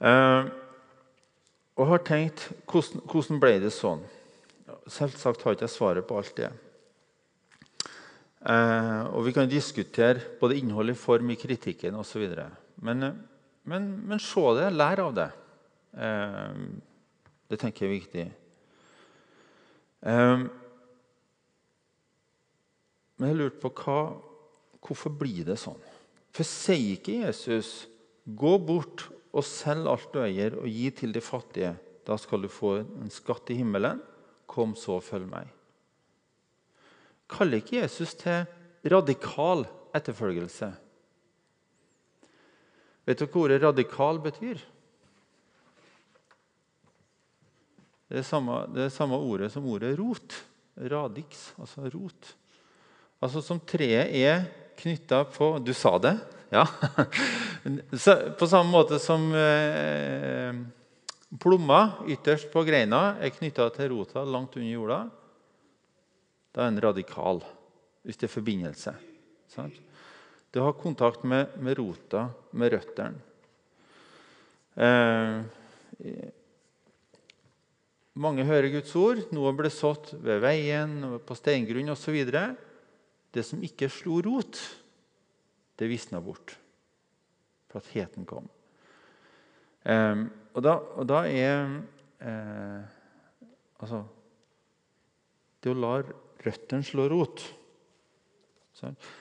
Eh, 0.00 0.50
og 1.80 1.88
har 1.88 2.02
tenkt 2.04 2.48
hvordan, 2.68 3.04
hvordan 3.08 3.40
ble 3.40 3.54
det 3.62 3.72
sånn? 3.74 4.02
Selvsagt 4.90 5.44
har 5.44 5.56
ikke 5.56 5.68
jeg 5.68 5.76
svaret 5.76 6.06
på 6.08 6.18
alt 6.20 6.34
det. 6.36 6.50
Eh, 8.40 9.02
og 9.12 9.26
vi 9.26 9.34
kan 9.36 9.48
diskutere 9.50 10.22
både 10.40 10.56
innhold 10.56 10.94
i 10.94 10.96
form 10.96 11.32
i 11.32 11.36
kritikken 11.36 11.98
osv. 12.00 12.24
Men, 12.80 13.10
men, 13.68 13.90
men 14.08 14.22
se 14.22 14.44
det, 14.56 14.70
lær 14.72 15.02
av 15.04 15.12
det. 15.18 15.28
Eh, 15.92 16.62
det 17.50 17.60
tenker 17.60 17.84
jeg 17.84 17.90
er 17.90 17.98
viktig. 17.98 18.26
Eh, 20.08 20.46
men 23.20 23.28
jeg 23.28 23.40
lurte 23.42 23.60
på 23.60 23.74
hva, 23.82 24.00
hvorfor 24.80 25.12
blir 25.20 25.44
det 25.50 25.60
sånn? 25.60 25.80
For 26.32 26.46
sier 26.46 26.94
ikke 26.96 27.20
Jesus 27.26 27.88
'gå 28.24 28.52
bort 28.62 29.08
og 29.34 29.44
selg 29.44 29.88
alt 29.90 30.12
du 30.14 30.20
eier, 30.22 30.54
og 30.56 30.68
gi 30.70 30.88
til 30.94 31.12
de 31.12 31.20
fattige', 31.20 31.76
da 32.06 32.16
skal 32.16 32.42
du 32.42 32.48
få 32.48 32.78
en 32.80 33.10
skatt 33.12 33.50
i 33.50 33.58
himmelen. 33.58 34.00
Kom 34.46 34.72
så, 34.78 35.00
følg 35.02 35.28
meg 35.28 35.50
kaller 37.30 37.62
ikke 37.62 37.80
Jesus 37.80 38.14
til 38.18 38.44
radikal 38.90 39.64
etterfølgelse. 39.96 40.70
Vet 43.08 43.18
dere 43.18 43.30
hva 43.32 43.40
ordet 43.46 43.62
'radikal' 43.62 44.22
betyr? 44.22 44.60
Det 48.10 48.18
er 48.18 48.26
samme, 48.26 48.66
det 48.74 48.84
er 48.84 48.94
samme 48.94 49.16
ordet 49.16 49.52
som 49.52 49.66
ordet 49.66 49.96
'rot'. 49.98 50.44
Radix, 50.80 51.50
altså 51.60 51.90
rot. 51.92 52.34
Altså 53.20 53.42
som 53.44 53.60
treet 53.60 54.14
er 54.16 54.46
knytta 54.80 55.24
på 55.28 55.58
Du 55.60 55.74
sa 55.76 55.98
det? 55.98 56.14
Ja. 56.50 56.64
på 58.38 58.48
samme 58.48 58.70
måte 58.72 58.98
som 59.02 59.26
eh, 59.36 60.56
plomma 61.40 61.80
ytterst 62.08 62.48
på 62.52 62.64
greina 62.64 63.18
er 63.20 63.34
knytta 63.34 63.68
til 63.74 63.92
rota 63.92 64.24
langt 64.24 64.56
under 64.56 64.72
jorda, 64.72 65.00
da 66.54 66.64
er 66.64 66.72
en 66.72 66.82
radikal, 66.82 67.42
hvis 68.02 68.18
det 68.18 68.28
er 68.28 68.34
forbindelse. 68.34 68.94
Sant? 69.50 69.76
Du 70.50 70.60
har 70.64 70.74
kontakt 70.78 71.22
med, 71.22 71.52
med 71.62 71.78
rota, 71.78 72.26
med 72.58 72.72
røttene. 72.74 73.26
Eh, 74.80 75.42
mange 78.18 78.46
hører 78.48 78.72
Guds 78.72 78.94
ord. 78.98 79.20
Noe 79.34 79.52
ble 79.54 79.70
sådd 79.70 80.14
ved 80.24 80.42
veien, 80.42 80.96
på 81.26 81.36
steingrunn 81.38 81.92
osv. 81.94 82.18
Det 83.30 83.44
som 83.46 83.62
ikke 83.62 83.90
slo 83.92 84.18
rot, 84.26 84.58
det 85.78 85.90
visna 85.90 86.18
bort. 86.24 86.56
For 87.70 87.78
at 87.78 87.92
heten 87.94 88.26
kom. 88.26 88.48
Eh, 89.86 90.26
og, 90.54 90.64
da, 90.66 90.74
og, 90.98 91.06
da, 91.08 91.22
er 91.30 91.78
eh, 92.20 92.80
Altså 93.80 94.02
Det 95.64 95.70
å 95.72 95.78
la 95.78 95.92
røttene 96.46 96.86
slår 96.86 97.12
rot. 97.12 97.44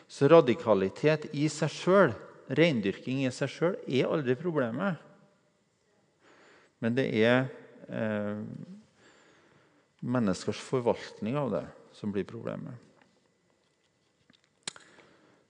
Så 0.07 0.29
radikalitet 0.31 1.29
i 1.35 1.49
seg 1.51 1.71
sjøl, 1.73 2.13
reindyrking 2.55 3.25
i 3.25 3.31
seg 3.33 3.51
sjøl, 3.51 3.77
er 3.87 4.07
aldri 4.09 4.37
problemet. 4.39 5.01
Men 6.79 6.95
det 6.95 7.09
er 7.19 7.49
eh, 7.91 8.39
menneskers 9.99 10.61
forvaltning 10.63 11.35
av 11.39 11.51
det 11.57 11.65
som 11.97 12.13
blir 12.15 12.27
problemet. 12.27 12.77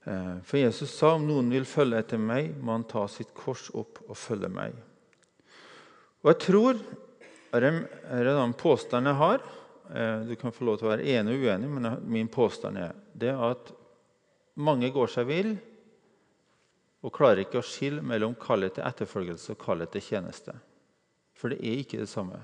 Eh, 0.09 0.37
for 0.41 0.57
Jesus 0.57 0.95
sa 0.95 1.13
om 1.17 1.27
noen 1.27 1.51
vil 1.53 1.67
følge 1.69 2.01
etter 2.01 2.21
meg, 2.21 2.55
må 2.57 2.73
han 2.73 2.87
ta 2.89 3.05
sitt 3.11 3.29
kors 3.37 3.67
opp 3.77 4.01
og 4.07 4.17
følge 4.17 4.49
meg. 4.53 4.73
Og 6.23 6.33
jeg 6.33 6.41
tror 6.47 6.81
Her 7.49 7.65
er 7.65 8.27
en 8.29 8.53
påstand 8.53 9.09
jeg 9.09 9.17
har. 9.17 9.39
Eh, 9.95 10.19
du 10.19 10.35
kan 10.35 10.53
få 10.53 10.67
lov 10.67 10.77
til 10.77 10.89
å 10.89 10.93
være 10.93 11.07
enig 11.17 11.33
og 11.33 11.47
uenig, 11.47 11.69
men 11.73 11.89
min 12.05 12.29
påstand 12.29 12.77
er 12.77 12.93
det 13.17 13.33
at 13.33 13.71
mange 14.59 14.91
går 14.93 15.09
seg 15.09 15.25
vill 15.29 15.55
og 16.99 17.13
klarer 17.15 17.45
ikke 17.45 17.61
å 17.61 17.65
skille 17.65 18.03
mellom 18.05 18.35
kallet 18.37 18.75
til 18.75 18.85
etterfølgelse 18.85 19.55
og 19.55 19.61
kallet 19.63 19.91
til 19.93 20.03
tjeneste. 20.03 20.53
For 21.39 21.49
det 21.49 21.61
er 21.63 21.81
ikke 21.81 22.01
det 22.01 22.09
samme. 22.11 22.41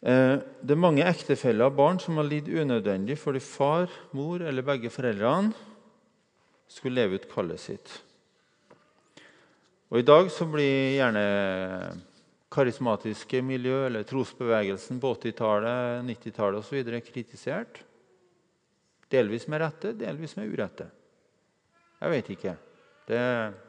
Eh, 0.00 0.38
det 0.38 0.72
er 0.72 0.80
mange 0.80 1.04
ektefeller 1.04 1.68
av 1.68 1.76
barn 1.76 1.98
som 2.00 2.16
har 2.20 2.28
lidd 2.28 2.48
unødvendig 2.48 3.18
fordi 3.18 3.42
far, 3.42 3.90
mor 4.16 4.40
eller 4.40 4.64
begge 4.64 4.92
foreldrene 4.94 5.52
skulle 6.70 7.02
leve 7.02 7.18
ut 7.18 7.28
kallet 7.32 7.60
sitt. 7.60 7.90
Og 9.88 10.00
I 10.00 10.06
dag 10.06 10.28
så 10.30 10.46
blir 10.48 10.98
gjerne 11.00 11.24
karismatiske 12.52 13.42
miljø 13.44 13.86
eller 13.86 14.06
trosbevegelsen 14.08 15.00
på 15.00 15.12
80-tallet, 15.18 16.04
90-tallet 16.08 16.64
osv. 16.64 17.00
kritisert. 17.04 17.82
Delvis 19.12 19.48
med 19.48 19.62
rette, 19.62 19.92
delvis 19.96 20.36
med 20.36 20.52
urette. 20.52 20.88
Jeg 21.98 22.14
vet 22.14 22.30
ikke. 22.34 22.54
Det, 23.08 23.20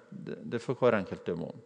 det, 0.09 0.37
det 0.55 0.61
får 0.63 0.77
hver 0.79 0.99
enkelt 0.99 1.25
dømme 1.27 1.51
om. 1.51 1.61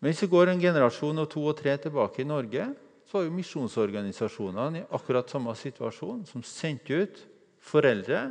Men 0.00 0.12
hvis 0.12 0.24
vi 0.24 0.32
går 0.32 0.52
en 0.52 0.60
generasjon 0.60 1.22
og 1.22 1.30
to 1.32 1.44
og 1.48 1.56
tre 1.56 1.76
tilbake 1.80 2.20
i 2.20 2.28
Norge, 2.28 2.66
så 3.08 3.18
var 3.18 3.26
jo 3.26 3.36
misjonsorganisasjonene 3.36 4.82
i 4.82 4.88
akkurat 4.96 5.30
samme 5.32 5.54
situasjon, 5.56 6.24
som 6.28 6.44
sendte 6.44 6.98
ut 7.04 7.20
foreldre, 7.64 8.26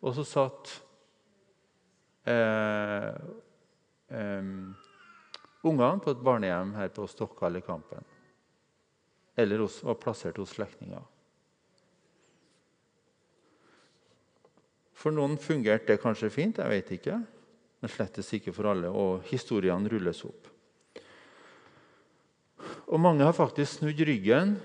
og 0.00 0.16
så 0.16 0.24
satt 0.24 0.72
eh, 2.28 3.12
eh, 4.08 4.48
ungene 5.62 6.02
på 6.02 6.12
et 6.12 6.22
barnehjem 6.24 6.74
her 6.76 6.90
på 6.94 7.06
Stokka 7.10 7.50
i 7.56 7.62
Kampen. 7.64 8.04
Eller 9.36 9.62
hos, 9.64 9.80
var 9.82 9.98
plassert 10.00 10.38
hos 10.38 10.52
slektninger. 10.54 11.02
For 14.92 15.14
noen 15.14 15.38
fungerte 15.40 15.94
det 15.94 16.02
kanskje 16.02 16.30
fint, 16.30 16.60
jeg 16.60 16.70
vet 16.70 16.90
ikke. 16.98 17.20
Men 17.82 17.90
slettes 17.90 18.28
ikke 18.36 18.52
for 18.54 18.70
alle, 18.70 18.90
og 18.90 19.24
historiene 19.26 19.90
rulles 19.90 20.20
opp. 20.28 20.50
Og 22.92 23.00
mange 23.00 23.24
har 23.26 23.34
faktisk 23.34 23.80
snudd 23.80 24.02
ryggen 24.06 24.58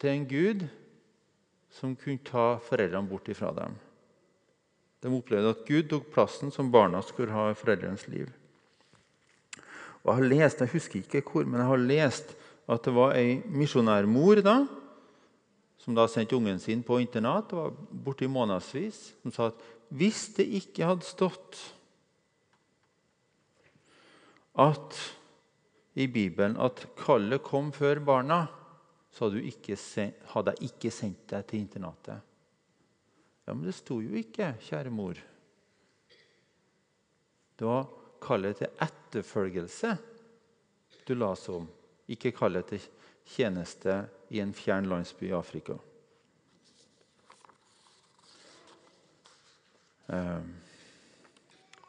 til 0.00 0.12
en 0.12 0.26
gud 0.28 0.66
som 1.72 1.94
kunne 1.96 2.24
ta 2.26 2.58
foreldrene 2.64 3.08
bort 3.08 3.30
ifra 3.30 3.52
dem. 3.56 3.76
De 5.00 5.12
opplevde 5.14 5.54
at 5.54 5.64
Gud 5.68 5.86
tok 5.92 6.08
plassen 6.12 6.50
som 6.52 6.72
barna 6.74 7.00
skulle 7.06 7.32
ha 7.32 7.48
i 7.52 7.56
foreldrenes 7.56 8.08
liv. 8.10 8.28
Og 10.08 10.14
Jeg 10.14 10.22
har 10.22 10.28
lest, 10.32 10.60
jeg 10.64 10.72
husker 10.72 11.00
ikke 11.02 11.20
hvor, 11.20 11.44
men 11.44 11.60
jeg 11.60 11.68
har 11.68 11.82
lest 11.84 12.36
at 12.68 12.84
det 12.84 12.92
var 12.96 13.16
ei 13.16 13.40
misjonærmor 13.44 14.40
da, 14.44 14.62
som 15.80 15.96
da 15.96 16.06
sendte 16.08 16.36
ungen 16.36 16.60
sin 16.60 16.80
på 16.84 16.98
internat 17.00 17.50
det 17.50 17.58
var 17.58 17.74
borte 18.04 18.24
i 18.24 18.30
månedsvis, 18.32 18.98
som 19.22 19.32
sa 19.32 19.50
at 19.52 19.60
hvis 19.92 20.26
det 20.36 20.46
ikke 20.58 20.88
hadde 20.88 21.08
stått 21.08 21.60
at 24.58 24.96
i 25.98 26.08
Bibelen 26.08 26.56
at 26.60 26.86
kallet 26.98 27.44
kom 27.44 27.70
før 27.72 28.00
barna, 28.04 28.46
så 29.12 29.28
hadde, 29.28 29.44
hadde 30.32 30.56
jeg 30.56 30.70
ikke 30.72 30.92
sendt 30.94 31.28
deg 31.32 31.46
til 31.48 31.62
internatet. 31.62 32.24
Ja, 33.44 33.52
Men 33.52 33.64
det 33.66 33.76
sto 33.76 34.00
jo 34.00 34.16
ikke, 34.16 34.54
kjære 34.68 34.92
mor. 34.92 35.20
Det 37.58 37.66
var 37.66 37.88
kallet 38.22 38.60
til 38.60 38.70
etterfølgelse 38.84 39.96
du 41.08 41.14
la 41.16 41.32
oss 41.32 41.48
om, 41.48 41.64
ikke 42.12 42.34
kallet 42.36 42.68
til 42.68 42.82
tjeneste 43.28 43.94
i 44.28 44.42
en 44.42 44.52
fjern 44.56 44.88
landsby 44.90 45.30
i 45.30 45.36
Afrika. 45.36 45.78
Um, 50.08 50.54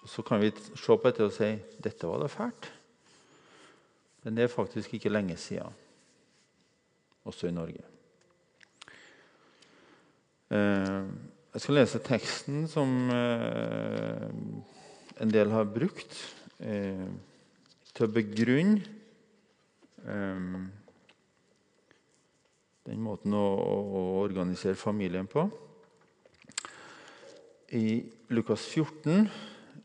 så 0.08 0.24
kan 0.24 0.42
vi 0.42 0.52
se 0.56 0.96
på 0.96 1.04
dette 1.04 1.28
og 1.28 1.36
si 1.36 1.52
dette 1.84 2.08
var 2.08 2.24
da 2.24 2.32
fælt. 2.32 2.72
Men 4.24 4.36
det 4.36 4.46
er 4.46 4.52
faktisk 4.52 4.94
ikke 4.96 5.12
lenge 5.12 5.38
siden, 5.40 5.76
også 7.28 7.48
i 7.48 7.56
Norge. 7.56 7.84
Eh, 10.50 11.06
jeg 11.54 11.62
skal 11.62 11.78
lese 11.78 12.02
teksten 12.04 12.66
som 12.68 12.90
eh, 13.14 14.26
en 15.20 15.32
del 15.32 15.52
har 15.52 15.68
brukt 15.68 16.16
eh, 16.64 17.08
til 17.94 18.06
å 18.06 18.14
begrunne 18.14 18.98
den 22.90 23.02
måten 23.04 23.36
å, 23.36 23.44
å, 23.44 24.02
organisere 24.24 24.80
familien 24.80 25.28
på. 25.30 25.44
I 27.76 28.00
Lukas 28.34 28.64
14, 28.72 29.28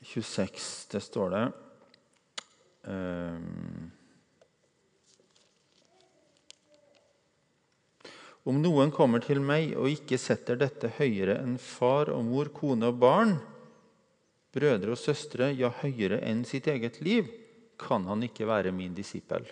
26, 0.07 0.69
det 0.95 1.03
står 1.05 1.35
det 1.35 1.43
eh, 2.89 3.43
Om 8.45 8.61
noen 8.61 8.91
kommer 8.93 9.25
til 9.25 9.41
meg 9.41 9.73
og 9.81 9.89
ikke 9.89 10.21
setter 10.21 10.59
dette 10.61 10.91
høyere 10.99 11.39
enn 11.41 11.57
far 11.61 12.11
og 12.13 12.27
mor, 12.29 12.51
kone 12.53 12.91
og 12.93 12.99
barn, 13.01 13.39
brødre 14.55 14.95
og 14.95 15.01
søstre, 15.01 15.51
ja, 15.59 15.71
høyere 15.83 16.21
enn 16.25 16.45
sitt 16.49 16.69
eget 16.71 17.01
liv, 17.05 17.29
kan 17.81 18.07
han 18.07 18.23
ikke 18.23 18.47
være 18.49 18.73
min 18.75 18.95
disippel. 18.95 19.47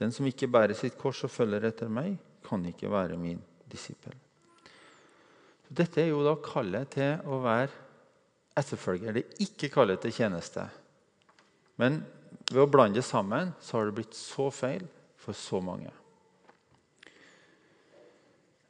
Den 0.00 0.12
som 0.14 0.26
ikke 0.26 0.48
bærer 0.50 0.74
sitt 0.76 0.96
kors 0.98 1.20
og 1.26 1.32
følger 1.32 1.68
etter 1.68 1.90
meg, 1.92 2.16
kan 2.42 2.64
ikke 2.66 2.90
være 2.90 3.18
min 3.20 3.40
disippel. 3.70 4.14
Dette 5.72 6.02
er 6.02 6.10
jo 6.10 6.24
da 6.24 6.34
kallet 6.42 6.90
til 6.96 7.22
å 7.28 7.38
være 7.44 7.70
etterfølger. 8.58 9.14
Det 9.14 9.22
er 9.22 9.44
ikke 9.46 9.70
kallet 9.72 10.02
til 10.02 10.14
tjeneste. 10.16 10.66
Men 11.80 12.02
ved 12.50 12.64
å 12.64 12.68
blande 12.68 13.00
det 13.00 13.06
sammen 13.06 13.54
så 13.62 13.78
har 13.78 13.88
det 13.88 13.96
blitt 13.96 14.16
så 14.16 14.50
feil 14.52 14.84
for 15.20 15.36
så 15.36 15.60
mange. 15.64 15.92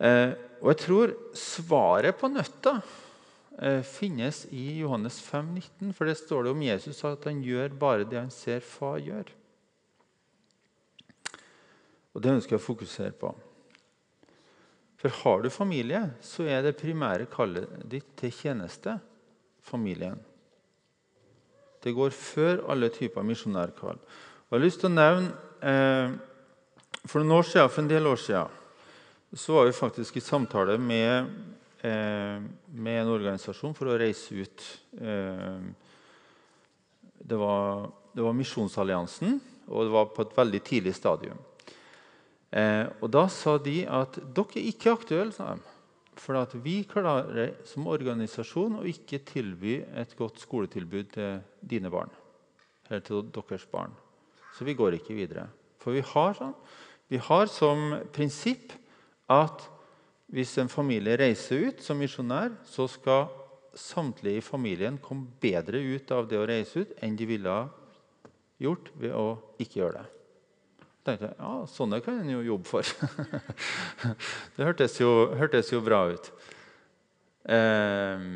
Eh, 0.02 0.34
og 0.62 0.72
jeg 0.72 0.80
tror 0.82 1.14
svaret 1.38 2.18
på 2.18 2.30
nøtta 2.30 2.76
finnes 3.86 4.46
i 4.50 4.78
Johannes 4.80 5.20
5, 5.20 5.52
19, 5.54 5.92
for 5.94 6.08
det 6.08 6.16
står 6.18 6.46
det 6.46 6.52
om 6.54 6.62
Jesus 6.64 7.02
at 7.04 7.26
han 7.28 7.42
gjør 7.44 7.74
bare 7.78 8.06
det 8.08 8.18
han 8.18 8.32
ser 8.32 8.64
far 8.64 8.96
gjør. 9.02 9.28
Og 12.12 12.20
Det 12.22 12.32
ønsker 12.32 12.56
jeg 12.56 12.60
å 12.60 12.64
fokusere 12.64 13.14
på. 13.16 13.32
For 15.02 15.14
har 15.22 15.42
du 15.42 15.50
familie, 15.50 16.02
så 16.22 16.44
er 16.46 16.62
det 16.62 16.78
primære 16.78 17.26
kallet 17.32 17.70
ditt 17.90 18.12
til 18.20 18.30
tjeneste 18.30 18.98
familien. 19.66 20.20
Det 21.82 21.94
går 21.96 22.14
før 22.14 22.62
alle 22.70 22.92
typer 22.94 23.26
misjonærkall. 23.26 23.98
Jeg 23.98 24.54
har 24.54 24.62
lyst 24.62 24.82
til 24.82 24.92
å 24.92 24.94
nevne 24.94 25.32
eh, 25.64 26.12
For 27.08 27.18
noen 27.18 27.40
år 27.40 27.48
siden, 27.48 27.70
for 27.72 27.82
en 27.82 27.90
del 27.90 28.06
år 28.06 28.20
siden 28.22 28.58
så 29.34 29.56
var 29.56 29.66
vi 29.66 29.72
faktisk 29.74 30.16
i 30.16 30.22
samtale 30.22 30.76
med, 30.78 31.08
eh, 31.10 31.61
med 31.88 32.98
en 33.00 33.10
organisasjon 33.10 33.74
for 33.74 33.90
å 33.90 33.96
reise 33.98 34.36
ut. 34.38 34.66
Eh, 35.02 35.64
det, 37.18 37.38
var, 37.38 37.88
det 38.14 38.22
var 38.22 38.36
Misjonsalliansen, 38.38 39.40
og 39.66 39.88
det 39.88 39.94
var 39.94 40.12
på 40.14 40.22
et 40.22 40.36
veldig 40.36 40.60
tidlig 40.68 40.94
stadium. 40.94 41.40
Eh, 42.52 42.86
og 43.00 43.10
Da 43.10 43.26
sa 43.32 43.56
de 43.58 43.82
at 43.88 44.18
dere 44.20 44.60
er 44.60 44.70
ikke 44.70 44.94
aktuelle. 44.94 45.32
sa 45.32 45.54
de. 45.54 45.68
For 46.14 46.36
at 46.36 46.52
vi 46.60 46.82
klarer 46.84 47.54
som 47.64 47.88
organisasjon 47.88 48.82
å 48.82 48.86
ikke 48.86 49.22
tilby 49.24 49.80
et 49.96 50.12
godt 50.18 50.42
skoletilbud 50.42 51.12
til 51.14 51.40
dine 51.60 51.90
barn. 51.90 52.10
Eller 52.90 53.00
til 53.00 53.24
deres 53.32 53.64
barn. 53.66 53.94
Så 54.52 54.64
vi 54.68 54.74
går 54.76 54.98
ikke 54.98 55.16
videre. 55.16 55.48
For 55.80 55.96
vi 55.96 56.04
har, 56.04 56.34
sånn, 56.36 56.52
vi 57.08 57.16
har 57.16 57.48
som 57.48 57.96
prinsipp 58.12 58.74
at 59.32 59.64
hvis 60.32 60.54
en 60.62 60.70
familie 60.72 61.18
reiser 61.20 61.68
ut 61.68 61.84
som 61.84 61.98
misjonær, 62.00 62.54
så 62.64 62.86
skal 62.88 63.28
samtlige 63.76 64.40
i 64.40 64.44
familien 64.44 64.98
komme 65.00 65.28
bedre 65.40 65.80
ut 65.80 66.10
av 66.12 66.26
det 66.28 66.40
å 66.40 66.48
reise 66.48 66.84
ut 66.84 66.96
enn 67.04 67.16
de 67.16 67.28
ville 67.28 67.56
gjort 68.62 68.90
ved 69.00 69.14
å 69.16 69.26
ikke 69.60 69.80
gjøre 69.82 70.00
det. 70.00 70.08
Da 71.02 71.10
tenkte 71.10 71.28
jeg, 71.28 71.36
ja, 71.40 71.52
sånne 71.66 72.00
kan 72.04 72.20
en 72.22 72.30
jo 72.30 72.42
jobbe 72.46 72.68
for. 72.68 72.86
det 74.56 74.66
hørtes 74.68 75.00
jo, 75.00 75.12
hørtes 75.36 75.72
jo 75.72 75.82
bra 75.84 76.04
ut. 76.12 76.28
Eh, 77.42 78.26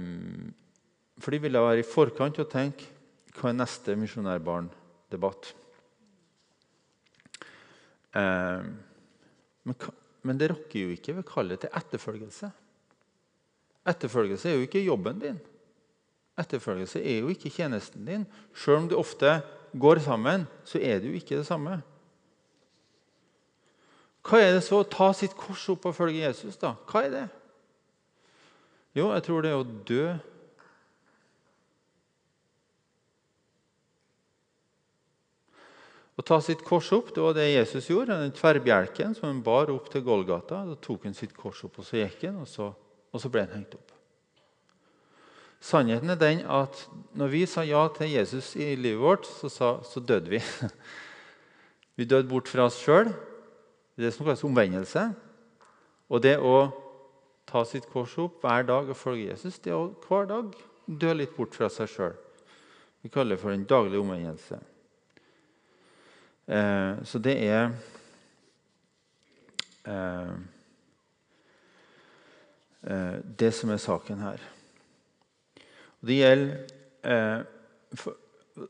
for 1.22 1.32
de 1.32 1.42
ville 1.44 1.62
være 1.62 1.84
i 1.84 1.86
forkant 1.86 2.42
og 2.42 2.50
tenke 2.50 2.90
hva 3.36 3.52
er 3.52 3.58
neste 3.60 3.94
misjonærbarn-debatt? 4.00 5.52
Eh, 8.16 8.66
men, 9.66 9.78
men, 10.26 10.38
det 10.38 10.50
rokker 10.52 10.80
jo 10.80 10.94
ikke 10.94 11.16
ved 11.16 11.26
kallet 11.28 11.62
til 11.62 11.72
etterfølgelse. 11.78 12.50
Etterfølgelse 13.86 14.50
er 14.50 14.56
jo 14.56 14.66
ikke 14.66 14.84
jobben 14.84 15.20
din. 15.22 15.38
Etterfølgelse 16.36 17.00
er 17.00 17.20
jo 17.22 17.30
ikke 17.32 17.52
tjenesten 17.54 18.04
din. 18.06 18.26
Selv 18.54 18.82
om 18.82 18.88
det 18.90 18.98
ofte 18.98 19.38
går 19.78 20.02
sammen, 20.04 20.46
så 20.64 20.80
er 20.82 21.00
det 21.00 21.12
jo 21.12 21.20
ikke 21.20 21.38
det 21.38 21.46
samme. 21.46 21.78
Hva 24.26 24.40
er 24.42 24.56
det 24.56 24.64
så 24.66 24.80
å 24.82 24.88
ta 24.90 25.12
sitt 25.14 25.36
kors 25.38 25.68
opp 25.70 25.86
og 25.86 25.94
følge 25.94 26.24
Jesus? 26.24 26.58
da? 26.58 26.74
Hva 26.90 27.04
er 27.06 27.12
det? 27.12 27.26
Jo, 28.96 29.12
jeg 29.12 29.22
tror 29.26 29.44
det 29.44 29.52
er 29.52 29.60
å 29.60 29.68
dø 29.86 30.06
Å 36.16 36.24
ta 36.24 36.38
sitt 36.40 36.62
kors 36.64 36.88
opp 36.96 37.10
det 37.12 37.20
var 37.20 37.34
det 37.36 37.50
Jesus 37.50 37.90
gjorde. 37.90 38.16
Den 38.16 38.32
tverrbjelken 38.32 39.12
som 39.16 39.28
han 39.28 39.42
bar 39.44 39.68
opp 39.72 39.90
til 39.92 40.04
Golgata. 40.06 40.62
Da 40.64 40.76
tok 40.80 41.04
han 41.04 41.16
sitt 41.16 41.34
kors 41.36 41.60
opp, 41.66 41.76
og 41.82 41.84
så 41.84 42.00
gikk 42.00 42.24
han, 42.24 42.40
og 42.40 42.48
så, 42.48 42.70
og 43.12 43.20
så 43.20 43.30
ble 43.32 43.44
han 43.44 43.58
hengt 43.58 43.76
opp. 43.76 43.92
Sannheten 45.66 46.12
er 46.12 46.20
den 46.20 46.42
at 46.52 46.78
når 47.16 47.32
vi 47.32 47.42
sa 47.48 47.64
ja 47.66 47.82
til 47.96 48.12
Jesus 48.12 48.54
i 48.56 48.74
livet 48.78 49.02
vårt, 49.02 49.28
så, 49.28 49.50
sa, 49.52 49.70
så 49.84 50.00
døde 50.00 50.36
vi. 50.36 50.42
Vi 51.96 52.04
døde 52.04 52.28
bort 52.28 52.44
fra 52.52 52.66
oss 52.68 52.76
sjøl. 52.76 53.08
Det 53.96 54.02
er 54.02 54.10
det 54.10 54.12
som 54.12 54.26
kalles 54.26 54.42
omvendelse. 54.44 55.06
Og 56.12 56.20
det 56.20 56.34
å 56.36 56.68
ta 57.48 57.62
sitt 57.64 57.86
kors 57.88 58.12
opp 58.20 58.44
hver 58.44 58.66
dag 58.68 58.90
og 58.92 58.98
følge 59.00 59.30
Jesus, 59.30 59.56
det 59.64 59.72
er 59.72 59.78
å 59.78 59.94
hver 60.04 60.28
dag 60.28 60.50
dø 60.84 61.14
litt 61.16 61.32
bort 61.38 61.56
fra 61.56 61.70
seg 61.72 61.88
sjøl. 61.88 62.12
Vi 63.00 63.08
kaller 63.14 63.38
det 63.38 63.40
for 63.40 63.54
den 63.54 63.64
daglige 63.64 64.02
omvendelse. 64.04 64.60
Eh, 66.46 67.02
så 67.04 67.18
det 67.18 67.34
er 67.42 67.72
eh, 69.86 70.34
eh, 72.86 73.16
det 73.38 73.50
som 73.54 73.72
er 73.74 73.82
saken 73.82 74.22
her. 74.22 74.44
Og 76.00 76.10
det 76.10 76.20
gjelder 76.20 76.54
eh, 77.02 77.40
for, 77.94 78.22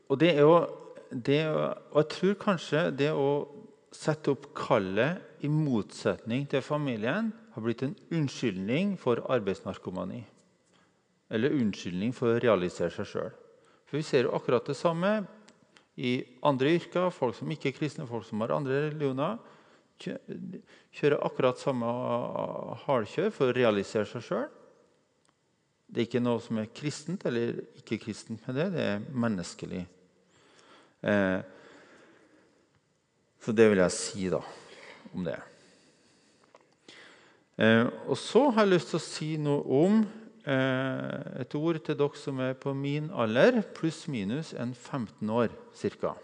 Og 0.09 0.19
det 0.21 0.31
er 0.35 0.41
jo 0.41 0.57
det, 1.11 1.47
Og 1.47 2.01
jeg 2.01 2.09
tror 2.11 2.39
kanskje 2.41 2.81
det 2.91 3.12
å 3.15 3.29
sette 3.95 4.33
opp 4.33 4.49
kallet 4.57 5.45
i 5.47 5.49
motsetning 5.49 6.49
til 6.51 6.65
familien 6.65 7.31
har 7.55 7.62
blitt 7.62 7.85
en 7.87 7.95
unnskyldning 8.12 8.97
for 9.01 9.23
arbeidsnarkomani. 9.33 10.25
Eller 11.31 11.55
unnskyldning 11.55 12.12
for 12.15 12.35
å 12.35 12.41
realisere 12.43 12.91
seg 12.93 13.09
sjøl. 13.09 13.31
For 13.87 14.01
vi 14.01 14.05
ser 14.05 14.27
jo 14.27 14.35
akkurat 14.37 14.67
det 14.67 14.77
samme 14.77 15.12
i 15.97 16.19
andre 16.47 16.77
yrker. 16.77 17.11
Folk 17.15 17.37
som 17.39 17.51
ikke 17.53 17.71
er 17.73 17.77
kristne, 17.77 18.09
folk 18.09 18.27
som 18.29 18.43
har 18.45 18.55
andre 18.57 18.87
religioner. 18.89 19.41
Kjører 19.97 21.23
akkurat 21.25 21.61
samme 21.61 21.89
hardkjør 22.85 23.33
for 23.33 23.51
å 23.51 23.57
realisere 23.57 24.09
seg 24.09 24.25
sjøl. 24.27 24.47
Det 25.87 26.03
er 26.03 26.09
ikke 26.09 26.25
noe 26.25 26.43
som 26.43 26.59
er 26.61 26.73
kristent 26.75 27.25
eller 27.29 27.61
ikke 27.79 28.01
kristent 28.03 28.43
med 28.49 28.59
det. 28.59 28.71
Det 28.75 28.87
er 28.93 29.05
menneskelig. 29.15 29.85
Eh, 31.07 31.39
så 33.41 33.55
det 33.55 33.69
vil 33.71 33.81
jeg 33.85 33.95
si 33.95 34.29
da 34.33 34.41
om 35.15 35.25
det. 35.25 35.37
Eh, 37.57 37.87
og 38.11 38.19
så 38.21 38.49
har 38.51 38.67
jeg 38.67 38.75
lyst 38.75 38.93
til 38.93 38.99
å 38.99 39.07
si 39.07 39.31
noe 39.41 39.63
om 39.85 40.01
et 40.47 41.55
ord 41.59 41.79
til 41.83 41.97
dere 41.99 42.17
som 42.21 42.41
er 42.45 42.55
på 42.59 42.75
min 42.77 43.11
alder, 43.11 43.63
pluss-minus 43.75 44.55
en 44.55 44.75
15 44.75 45.31
år 45.31 45.49
ca. 45.75 46.15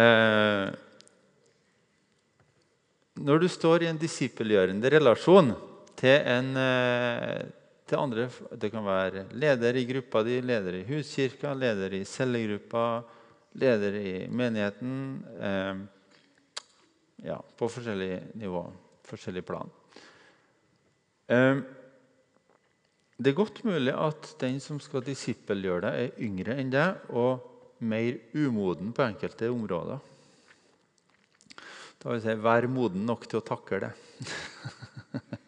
eh, 0.00 0.68
når 3.20 3.40
du 3.40 3.48
står 3.52 3.84
i 3.84 3.88
en 3.90 3.98
disippelgjørende 4.00 4.90
relasjon 4.92 5.52
til, 6.00 6.16
en, 6.24 6.56
eh, 6.56 7.40
til 7.88 7.98
andre 7.98 8.28
Det 8.56 8.70
kan 8.72 8.84
være 8.84 9.26
leder 9.32 9.76
i 9.76 9.86
gruppa 9.88 10.22
di, 10.24 10.40
leder 10.40 10.80
i 10.80 10.86
huskirka, 10.88 11.54
leder 11.54 11.96
i 11.96 12.04
cellegruppa, 12.04 13.02
leder 13.60 13.98
i 14.00 14.28
menigheten. 14.28 14.94
Eh, 15.40 15.74
ja, 17.28 17.36
på 17.36 17.68
forskjellige 17.68 18.22
nivåer 18.40 18.79
forskjellig 19.10 19.44
plan. 19.46 19.70
Ehm, 21.30 21.62
det 23.20 23.32
er 23.32 23.36
godt 23.36 23.62
mulig 23.68 23.92
at 23.92 24.32
den 24.40 24.60
som 24.64 24.80
skal 24.80 25.04
disippelgjøre 25.04 25.82
deg, 25.86 25.98
er 26.06 26.22
yngre 26.26 26.56
enn 26.56 26.72
deg 26.72 27.10
og 27.12 27.44
mer 27.84 28.16
umoden 28.34 28.94
på 28.96 29.04
enkelte 29.04 29.50
områder. 29.52 30.00
Da 32.00 32.08
vil 32.08 32.16
jeg 32.16 32.24
si 32.24 32.42
vær 32.46 32.66
moden 32.72 33.04
nok 33.08 33.26
til 33.28 33.42
å 33.42 33.46
takle 33.52 33.84
det. 33.86 33.92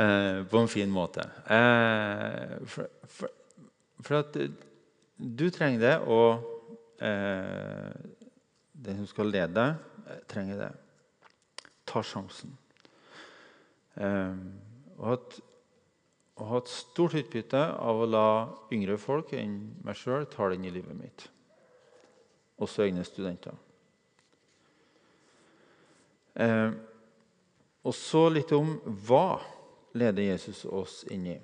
Eh, 0.00 0.44
på 0.46 0.56
en 0.56 0.68
fin 0.70 0.88
måte. 0.88 1.20
Eh, 1.50 2.52
for, 2.72 2.86
for, 3.10 3.32
for 4.00 4.20
at 4.20 4.36
du 5.18 5.42
trenger 5.52 5.82
det, 5.82 5.96
og 6.06 6.46
eh, 7.04 7.90
den 8.86 9.02
som 9.02 9.08
skal 9.10 9.32
lede 9.34 9.50
deg, 9.58 10.22
trenger 10.30 10.62
det 10.62 10.70
tar 11.90 12.06
sjansen. 12.06 12.56
Eh, 13.98 14.42
og 15.00 15.14
at 15.16 15.40
og 16.40 16.48
hatt 16.54 16.70
stort 16.72 17.16
utbytte 17.20 17.60
av 17.60 18.00
å 18.00 18.08
la 18.08 18.28
yngre 18.72 18.96
folk 19.00 19.34
enn 19.36 19.58
meg 19.84 19.98
sjøl 19.98 20.24
ta 20.30 20.48
den 20.52 20.64
i 20.64 20.72
livet 20.72 20.96
mitt. 20.96 21.26
Også 22.60 22.86
egne 22.86 23.04
studenter. 23.04 23.56
Eh, 26.40 26.72
og 27.84 27.96
så 27.96 28.26
litt 28.32 28.52
om 28.56 28.78
hva 29.04 29.40
leder 30.00 30.30
Jesus 30.30 30.64
oss 30.64 31.02
inn 31.12 31.26
i. 31.28 31.36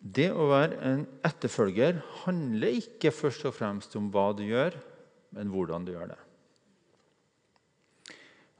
Det 0.00 0.30
å 0.32 0.48
være 0.48 0.78
en 0.88 1.04
etterfølger 1.26 2.00
handler 2.24 2.78
ikke 2.80 3.12
først 3.12 3.44
og 3.50 3.54
fremst 3.54 3.94
om 4.00 4.08
hva 4.10 4.30
du 4.34 4.46
gjør, 4.48 4.78
men 5.36 5.50
hvordan 5.52 5.86
du 5.86 5.92
gjør 5.92 6.14
det. 6.14 6.20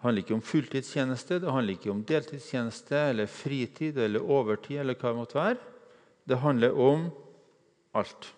Det 0.01 0.07
handler 0.07 0.25
ikke 0.25 0.37
om 0.39 0.41
fulltidstjeneste, 0.41 1.37
det 1.43 1.53
handler 1.53 1.75
ikke 1.77 1.91
om 1.93 1.99
deltidstjeneste 2.09 2.97
eller 3.11 3.27
fritid 3.29 3.99
eller 4.01 4.23
overtid. 4.25 4.79
eller 4.81 4.95
hva 4.95 5.11
Det 5.11 5.17
måtte 5.17 5.37
være. 5.37 5.59
Det 6.25 6.39
handler 6.41 6.73
om 6.73 7.11
alt. 7.93 8.31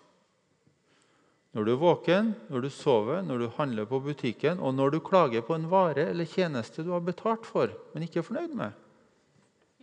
Når 1.53 1.63
du 1.63 1.71
er 1.71 1.79
våken, 1.79 2.33
når 2.49 2.61
du 2.61 2.69
sover, 2.69 3.21
når 3.21 3.37
du 3.37 3.47
handler 3.55 3.85
på 3.85 3.99
butikken, 3.99 4.59
og 4.59 4.73
når 4.75 4.89
du 4.89 4.99
klager 4.99 5.41
på 5.41 5.55
en 5.55 5.69
vare 5.71 6.09
eller 6.09 6.25
tjeneste 6.25 6.83
du 6.83 6.91
har 6.91 6.99
betalt 6.99 7.45
for, 7.45 7.71
men 7.93 8.03
ikke 8.03 8.19
er 8.19 8.27
fornøyd 8.27 8.57
med. 8.59 8.75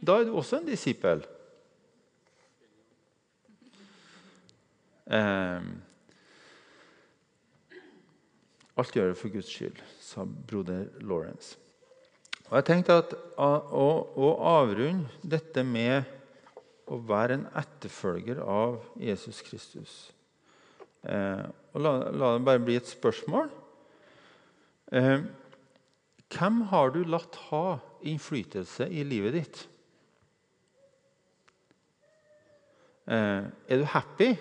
Da 0.04 0.18
er 0.18 0.28
du 0.28 0.36
også 0.36 0.60
en 0.60 0.68
disippel. 0.68 1.24
Eh, 5.08 5.64
alt 8.76 8.94
gjør 8.94 9.14
det 9.14 9.18
for 9.18 9.32
Guds 9.32 9.48
skyld, 9.48 9.80
sa 10.04 10.28
broder 10.28 10.90
Lawrence. 11.00 11.69
Og 12.50 12.56
jeg 12.58 12.66
tenkte 12.66 12.96
at 12.98 13.12
å, 13.38 13.88
å 14.18 14.28
avrunde 14.58 15.06
dette 15.22 15.62
med 15.62 16.02
å 16.90 16.98
være 17.06 17.36
en 17.38 17.44
etterfølger 17.60 18.40
av 18.42 18.80
Jesus 18.98 19.38
Kristus 19.46 19.92
eh, 21.06 21.46
og 21.70 21.84
la, 21.84 21.92
la, 22.10 22.32
det 22.34 22.46
bare 22.48 22.62
bli 22.64 22.74
et 22.80 22.90
spørsmål. 22.90 23.46
Eh, 24.90 25.22
hvem 26.34 26.56
har 26.72 26.90
du 26.90 27.04
latt 27.06 27.38
ha 27.52 27.78
innflytelse 28.10 28.88
i 28.90 29.04
livet 29.06 29.36
ditt? 29.38 29.60
Eh, 33.06 33.46
er 33.46 33.78
du 33.78 33.86
happy 33.94 34.32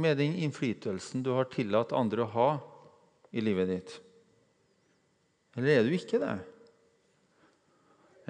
med 0.00 0.16
den 0.22 0.38
innflytelsen 0.40 1.26
du 1.26 1.34
har 1.36 1.52
tillatt 1.52 1.92
andre 1.92 2.24
å 2.24 2.32
ha 2.32 2.48
i 3.36 3.44
livet 3.44 3.68
ditt? 3.74 3.94
Eller 5.60 5.76
er 5.76 5.84
du 5.84 5.92
ikke 5.98 6.22
det? 6.24 6.38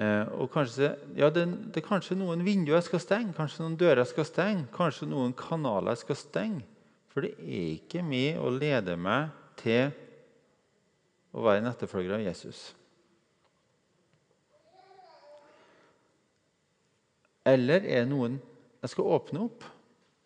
Eh, 0.01 0.29
og 0.41 0.49
kanskje, 0.49 0.95
ja, 1.13 1.29
det, 1.29 1.45
det, 1.69 1.81
er 1.81 1.85
kanskje 1.85 2.17
noen 2.17 2.41
vinduer 2.45 2.79
jeg 2.79 2.87
skal 2.87 3.01
stenge, 3.03 3.35
kanskje 3.37 3.61
noen 3.61 3.77
dører 3.77 4.01
jeg 4.01 4.13
skal 4.15 4.25
stenge, 4.25 4.69
kanskje 4.73 5.09
noen 5.11 5.35
kanaler 5.37 5.93
jeg 5.93 6.05
skal 6.07 6.17
stenge. 6.17 6.63
For 7.11 7.27
det 7.27 7.35
er 7.43 7.67
ikke 7.75 8.01
med 8.07 8.39
å 8.41 8.49
lede 8.55 8.95
meg 8.97 9.29
til 9.59 9.91
å 11.35 11.43
være 11.45 11.61
en 11.61 11.69
etterfølger 11.69 12.15
av 12.17 12.23
Jesus. 12.23 12.63
Eller 17.45 17.85
er 17.85 18.05
det 18.05 18.09
noen 18.09 18.39
jeg 18.81 18.93
skal 18.93 19.13
åpne 19.19 19.45
opp? 19.45 19.65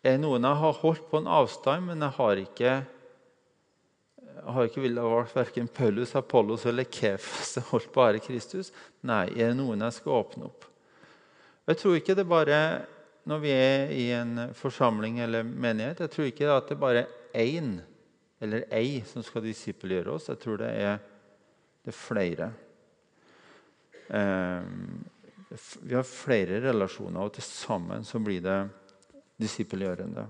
Er 0.00 0.16
det 0.16 0.22
noen 0.22 0.46
jeg 0.46 0.60
har 0.62 0.80
holdt 0.80 1.08
på 1.10 1.20
en 1.20 1.28
avstand, 1.42 1.90
men 1.90 2.04
jeg 2.06 2.16
har 2.16 2.40
ikke 2.40 2.74
har 4.44 4.68
ikke 4.68 4.82
villet 4.84 5.04
valgt 5.04 5.36
verken 5.36 5.68
Paulus, 5.68 6.14
Apollos 6.18 6.66
eller 6.66 6.84
Kephas. 6.84 7.54
Kefas. 7.54 7.68
holdt 7.72 7.92
bare 7.94 8.22
Kristus. 8.22 8.72
Nei, 9.06 9.26
er 9.34 9.52
det 9.52 9.58
noen 9.58 9.84
jeg 9.86 9.96
skal 9.98 10.20
åpne 10.20 10.48
opp? 10.50 10.66
Jeg 11.66 11.80
tror 11.80 11.96
ikke 11.98 12.14
det 12.14 12.26
bare 12.30 12.60
når 13.26 13.42
vi 13.42 13.50
er 13.50 13.90
i 13.90 14.04
en 14.14 14.38
forsamling 14.54 15.18
eller 15.24 15.46
menighet. 15.46 16.04
Jeg 16.04 16.12
tror 16.14 16.28
ikke 16.30 16.52
at 16.54 16.70
det 16.70 16.78
bare 16.78 17.06
er 17.34 17.50
én 17.56 17.72
eller 18.42 18.66
ei 18.74 19.00
som 19.08 19.24
skal 19.26 19.42
disippelgjøre 19.46 20.14
oss. 20.14 20.28
Jeg 20.30 20.38
tror 20.42 20.60
det 20.62 20.70
er, 20.70 21.00
det 21.82 21.90
er 21.90 21.98
flere. 21.98 22.50
Eh, 24.06 24.72
vi 25.82 25.94
har 25.94 26.06
flere 26.06 26.60
relasjoner, 26.68 27.20
og 27.22 27.34
til 27.34 27.46
sammen 27.46 28.04
så 28.06 28.20
blir 28.22 28.42
det 28.44 28.58
disippelgjørende. 29.40 30.26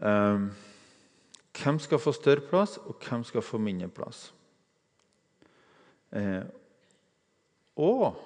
Eh, 0.00 0.46
hvem 1.56 1.78
skal 1.80 2.00
få 2.00 2.12
større 2.12 2.44
plass, 2.44 2.76
og 2.76 3.00
hvem 3.00 3.24
skal 3.24 3.44
få 3.44 3.58
mindre 3.58 3.88
plass? 3.88 4.28
Eh, 6.12 6.42
og 7.76 8.16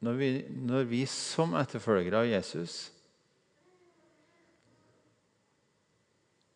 når 0.00 0.16
vi, 0.16 0.30
når 0.48 0.88
vi 0.88 1.04
som 1.08 1.54
etterfølgere 1.60 2.24
av 2.24 2.28
Jesus 2.28 2.90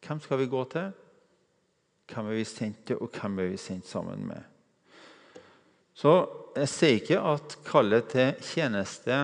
Hvem 0.04 0.18
skal 0.20 0.36
vi 0.42 0.46
gå 0.52 0.60
til? 0.68 0.90
Hvem 2.12 2.26
er 2.28 2.36
vi 2.36 2.44
sendt 2.44 2.82
til, 2.84 2.98
og 3.00 3.08
hvem 3.16 3.38
er 3.40 3.46
vi 3.54 3.56
sendt 3.56 3.88
sammen 3.88 4.26
med? 4.28 4.42
Så 5.96 6.12
Jeg 6.54 6.68
sier 6.70 6.98
ikke 7.00 7.22
at 7.24 7.56
kallet 7.66 8.10
til 8.12 8.36
tjeneste 8.46 9.16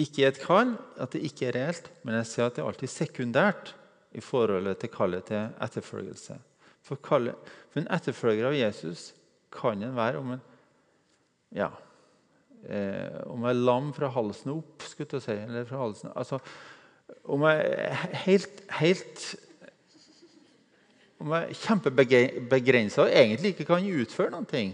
ikke 0.00 0.24
er 0.24 0.32
et 0.32 0.40
kall, 0.40 0.74
at 1.00 1.12
det 1.12 1.22
ikke 1.26 1.50
er 1.50 1.56
reelt, 1.58 1.90
men 2.02 2.16
jeg 2.20 2.28
sier 2.30 2.48
at 2.48 2.56
det 2.56 2.62
er 2.62 2.70
alltid 2.70 2.92
sekundært 2.92 3.74
i 4.16 4.22
forholdet 4.24 4.80
til 4.80 4.92
kallet 4.92 5.28
til 5.28 5.52
etterfølgelse. 5.62 6.38
For, 6.82 6.98
kallet, 7.04 7.36
for 7.70 7.82
en 7.82 7.90
etterfølger 7.92 8.48
av 8.48 8.56
Jesus 8.56 9.10
kan 9.52 9.82
en 9.84 9.96
være 9.96 10.20
om 10.20 10.34
en 10.34 10.44
ja, 11.52 11.68
eh, 12.64 13.20
om 13.28 13.44
jeg 13.44 13.52
er 13.52 13.64
lam 13.68 13.90
fra 13.96 14.08
halsen 14.12 14.54
opp, 14.54 14.84
skulle 14.88 15.18
jeg 15.18 15.26
si. 15.26 15.36
Eller 15.36 15.66
fra 15.68 15.82
halsen, 15.82 16.12
altså, 16.16 16.40
om 17.28 17.44
jeg 17.44 17.72
er 17.76 18.04
helt, 18.26 18.62
helt 18.80 19.24
Om 21.22 21.30
jeg 21.30 21.52
er 21.52 21.58
kjempebegrensa 21.60 23.04
og 23.04 23.12
egentlig 23.14 23.52
ikke 23.52 23.68
kan 23.68 23.84
utføre 23.86 24.32
noen 24.32 24.46
ting, 24.50 24.72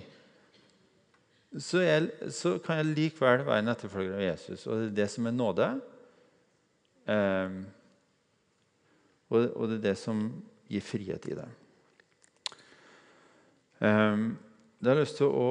så, 1.57 1.81
jeg, 1.81 2.11
så, 2.35 2.59
kan 2.61 2.77
jeg 2.83 2.93
likevel 2.93 3.47
være 3.47 3.63
en 3.63 3.73
etterfølger 3.73 4.19
av 4.19 4.25
Jesus. 4.27 4.67
Og 4.67 4.83
det 4.83 4.89
er 4.91 4.97
det 4.99 5.09
som 5.13 5.29
er 5.29 5.37
nåde. 5.37 5.69
Eh, 7.09 7.55
og, 9.29 9.39
og, 9.57 9.65
det 9.71 9.79
er 9.79 9.87
det 9.87 9.97
som 10.01 10.27
gir 10.69 10.85
frihet 10.85 11.31
i 11.31 11.39
det. 11.39 11.49
Eh, 13.81 14.27
da 14.79 14.93
har 14.93 15.01
jeg 15.01 15.07
lyst 15.07 15.17
til 15.19 15.33
å 15.33 15.47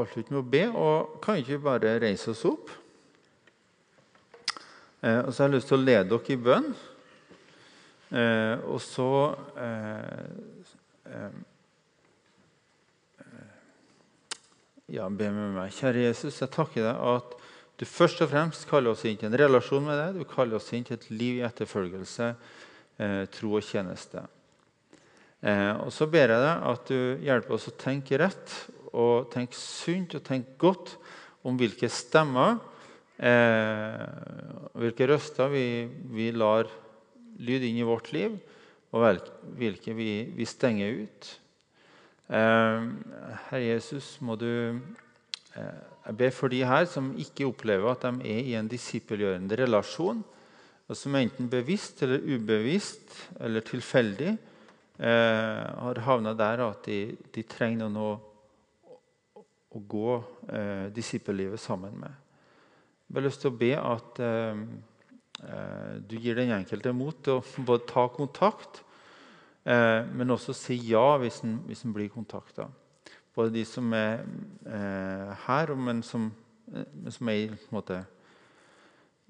avslutte 0.00 0.32
med 0.32 0.40
å 0.40 0.50
be. 0.56 0.62
og 0.72 1.18
Kan 1.22 1.42
ikke 1.42 1.58
vi 1.58 1.66
bare 1.68 1.98
reise 2.02 2.32
oss 2.32 2.46
opp? 2.48 2.72
Eh, 5.04 5.20
og 5.20 5.30
så 5.32 5.44
har 5.44 5.50
jeg 5.50 5.58
lyst 5.58 5.70
til 5.70 5.78
å 5.78 5.84
lede 5.84 6.08
dere 6.10 6.34
i 6.34 6.40
bønn. 6.48 6.72
Eh, 8.10 8.56
og 8.66 8.80
så 8.82 9.12
eh, 9.54 10.24
eh, 11.12 11.38
Ja, 14.90 15.04
be 15.06 15.28
med 15.30 15.52
meg. 15.54 15.70
Kjære 15.70 16.00
Jesus, 16.08 16.40
jeg 16.42 16.50
takker 16.50 16.82
deg 16.82 16.96
at 17.12 17.34
du 17.78 17.84
først 17.86 18.24
og 18.24 18.32
fremst 18.32 18.64
kaller 18.66 18.90
oss 18.90 19.04
inn 19.06 19.20
til 19.20 19.28
en 19.28 19.36
relasjon 19.38 19.84
med 19.86 19.94
deg. 19.94 20.16
Du 20.18 20.26
kaller 20.26 20.58
oss 20.58 20.72
inn 20.74 20.82
til 20.82 20.96
et 20.96 21.04
liv 21.14 21.36
i 21.38 21.44
etterfølgelse, 21.46 22.26
eh, 22.98 23.20
tro 23.30 23.52
og 23.54 23.62
tjeneste. 23.62 24.24
Eh, 25.46 25.78
og 25.78 25.92
så 25.94 26.08
ber 26.10 26.34
jeg 26.34 26.42
deg 26.42 26.66
at 26.72 26.90
du 26.90 27.22
hjelper 27.22 27.54
oss 27.54 27.68
å 27.70 27.74
tenke 27.78 28.18
rett 28.18 28.56
og 28.90 29.30
tenke 29.30 29.54
sunt 29.54 30.16
og 30.18 30.24
tenke 30.26 30.58
godt 30.58 30.96
om 31.46 31.54
hvilke 31.60 31.86
stemmer, 31.86 32.58
eh, 33.22 34.02
hvilke 34.74 35.06
røster 35.12 35.54
vi, 35.54 35.86
vi, 35.86 36.32
lar 36.34 36.66
lyde 37.38 37.70
inn 37.70 37.78
i 37.78 37.86
vårt 37.86 38.10
liv, 38.10 38.34
og 38.90 39.22
hvilke 39.54 39.94
vi, 39.94 40.10
vi 40.34 40.50
stenger 40.50 41.06
ut. 41.06 41.30
Eh, 42.30 42.82
Herre 43.50 43.64
Jesus, 43.64 44.20
må 44.22 44.36
du 44.38 44.46
eh, 44.46 45.78
Jeg 46.06 46.16
ber 46.16 46.30
for 46.30 46.52
de 46.52 46.60
her 46.62 46.84
som 46.86 47.08
ikke 47.18 47.48
opplever 47.48 47.90
at 47.90 48.04
de 48.06 48.30
er 48.30 48.50
i 48.52 48.54
en 48.54 48.68
disippelgjørende 48.70 49.58
relasjon, 49.58 50.20
og 50.86 50.98
som 50.98 51.16
enten 51.18 51.50
bevisst 51.50 52.02
eller 52.06 52.22
ubevisst 52.22 53.16
eller 53.42 53.66
tilfeldig 53.66 54.30
eh, 54.30 55.64
har 55.82 56.02
havna 56.06 56.34
der 56.38 56.62
at 56.68 56.86
de, 56.86 57.16
de 57.34 57.44
trenger 57.50 57.90
noen 57.90 57.98
å, 57.98 59.42
å 59.74 59.82
gå 59.90 60.14
eh, 60.54 60.86
disippellivet 60.94 61.62
sammen 61.62 61.98
med. 61.98 62.14
Jeg 63.08 63.18
har 63.18 63.26
lyst 63.26 63.42
til 63.42 63.50
å 63.50 63.58
be 63.58 63.72
at 63.74 64.22
eh, 64.22 64.62
eh 65.50 65.98
du 66.06 66.14
gir 66.14 66.38
den 66.38 66.54
enkelte 66.54 66.94
mot 66.94 67.24
til 67.24 67.40
å 67.40 67.64
både 67.66 67.90
ta 67.90 68.06
kontakt, 68.14 68.84
eh, 69.70 70.00
men 70.10 70.34
også 70.34 70.54
si 70.56 70.78
ja 70.90 71.16
hvis 71.22 71.42
en, 71.46 71.58
hvis 71.68 71.84
en 71.86 71.94
blir 71.96 72.10
kontakta. 72.12 72.68
Både 73.34 73.54
de 73.54 73.64
som 73.68 73.92
er 73.96 74.24
eh, 74.66 75.44
her, 75.46 75.74
men 75.78 76.02
som, 76.06 76.30
som 77.08 77.30
er 77.30 77.44
i, 77.44 77.60
måte, 77.70 78.02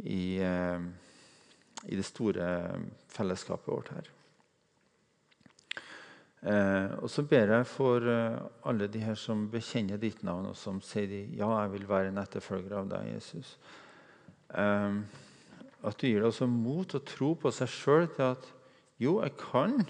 i, 0.00 0.40
i 0.40 1.98
det 2.00 2.06
store 2.08 2.48
fellesskapet 3.12 3.68
vårt 3.68 3.92
her. 3.94 4.10
Eh, 6.40 6.92
og 7.04 7.10
så 7.12 7.20
ber 7.28 7.50
jeg 7.52 7.66
for 7.68 8.04
eh, 8.08 8.38
alle 8.64 8.86
de 8.88 9.02
her 9.04 9.16
som 9.18 9.44
bekjenner 9.52 10.00
ditt 10.00 10.22
navn, 10.24 10.48
og 10.48 10.56
som 10.56 10.78
sier 10.84 11.08
de, 11.10 11.24
ja, 11.36 11.50
jeg 11.60 11.74
vil 11.74 11.88
være 11.88 12.12
en 12.12 12.20
etterfølger 12.22 12.78
av 12.78 12.88
deg, 12.88 13.10
Jesus. 13.12 13.58
Eh, 14.56 14.96
at 15.84 16.00
du 16.00 16.06
gir 16.06 16.22
deg 16.22 16.30
også 16.30 16.48
mot 16.48 16.96
og 16.96 17.04
tro 17.08 17.34
på 17.42 17.52
seg 17.52 17.72
sjøl 17.72 18.08
til 18.16 18.30
at 18.30 18.48
jo, 19.00 19.18
jeg 19.20 19.36
kan 19.40 19.82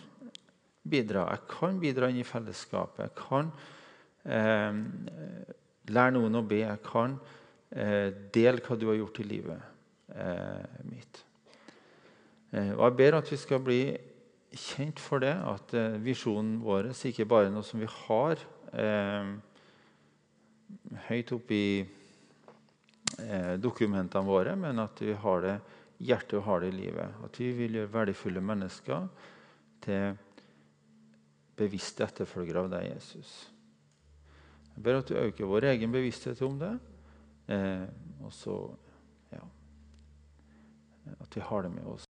bidra. 0.91 1.26
Jeg 1.34 1.47
kan 1.51 1.80
bidra 1.82 2.11
inn 2.11 2.20
i 2.20 2.26
fellesskapet. 2.26 3.09
Jeg 3.09 3.16
kan 3.18 3.51
eh, 4.26 4.80
lære 5.91 6.16
noen 6.16 6.41
å 6.41 6.45
be. 6.47 6.62
Jeg 6.64 6.82
kan 6.86 7.16
eh, 7.70 8.11
dele 8.34 8.62
hva 8.66 8.78
du 8.78 8.88
har 8.91 9.01
gjort 9.01 9.22
i 9.22 9.28
livet 9.30 10.14
eh, 10.14 10.78
mitt. 10.91 11.24
og 12.51 12.82
jeg 12.82 12.97
ber 12.99 13.20
at 13.20 13.28
vi 13.30 13.36
skal 13.38 13.61
bli 13.62 13.82
kjent 14.57 14.99
for 15.01 15.22
det, 15.22 15.34
at 15.34 15.74
eh, 15.78 15.99
visjonen 16.03 16.59
vår 16.64 16.91
ikke 16.93 17.28
bare 17.28 17.49
er 17.49 17.55
noe 17.55 17.66
som 17.66 17.80
vi 17.82 17.88
har 17.91 18.41
eh, 18.74 19.30
høyt 21.07 21.32
oppi 21.36 21.64
eh, 21.80 23.55
dokumentene 23.62 24.26
våre, 24.26 24.57
men 24.59 24.82
at 24.82 25.03
vi 25.03 25.14
har 25.14 25.45
det 25.47 25.59
i 26.01 26.09
hjertet 26.11 26.38
og 26.41 26.47
har 26.49 26.62
det 26.62 26.72
i 26.72 26.78
livet. 26.78 27.20
At 27.24 27.38
vi 27.38 27.53
vil 27.55 27.78
gjøre 27.78 27.93
verdifulle 27.95 28.43
mennesker 28.43 29.07
til 29.84 30.18
bevisste 31.61 32.06
etterfølgere 32.06 32.64
av 32.64 32.70
deg, 32.72 32.86
Jesus. 32.94 33.34
Jeg 34.74 34.84
ber 34.86 35.00
at 35.00 35.11
du 35.11 35.18
øker 35.20 35.50
vår 35.50 35.68
egen 35.74 35.92
bevissthet 35.92 36.40
om 36.46 36.56
det. 36.61 36.72
Eh, 37.50 37.86
og 38.24 38.32
så 38.32 38.56
ja, 39.32 39.42
at 41.18 41.36
vi 41.36 41.44
har 41.44 41.66
det 41.66 41.72
med 41.74 41.88
oss. 41.90 42.08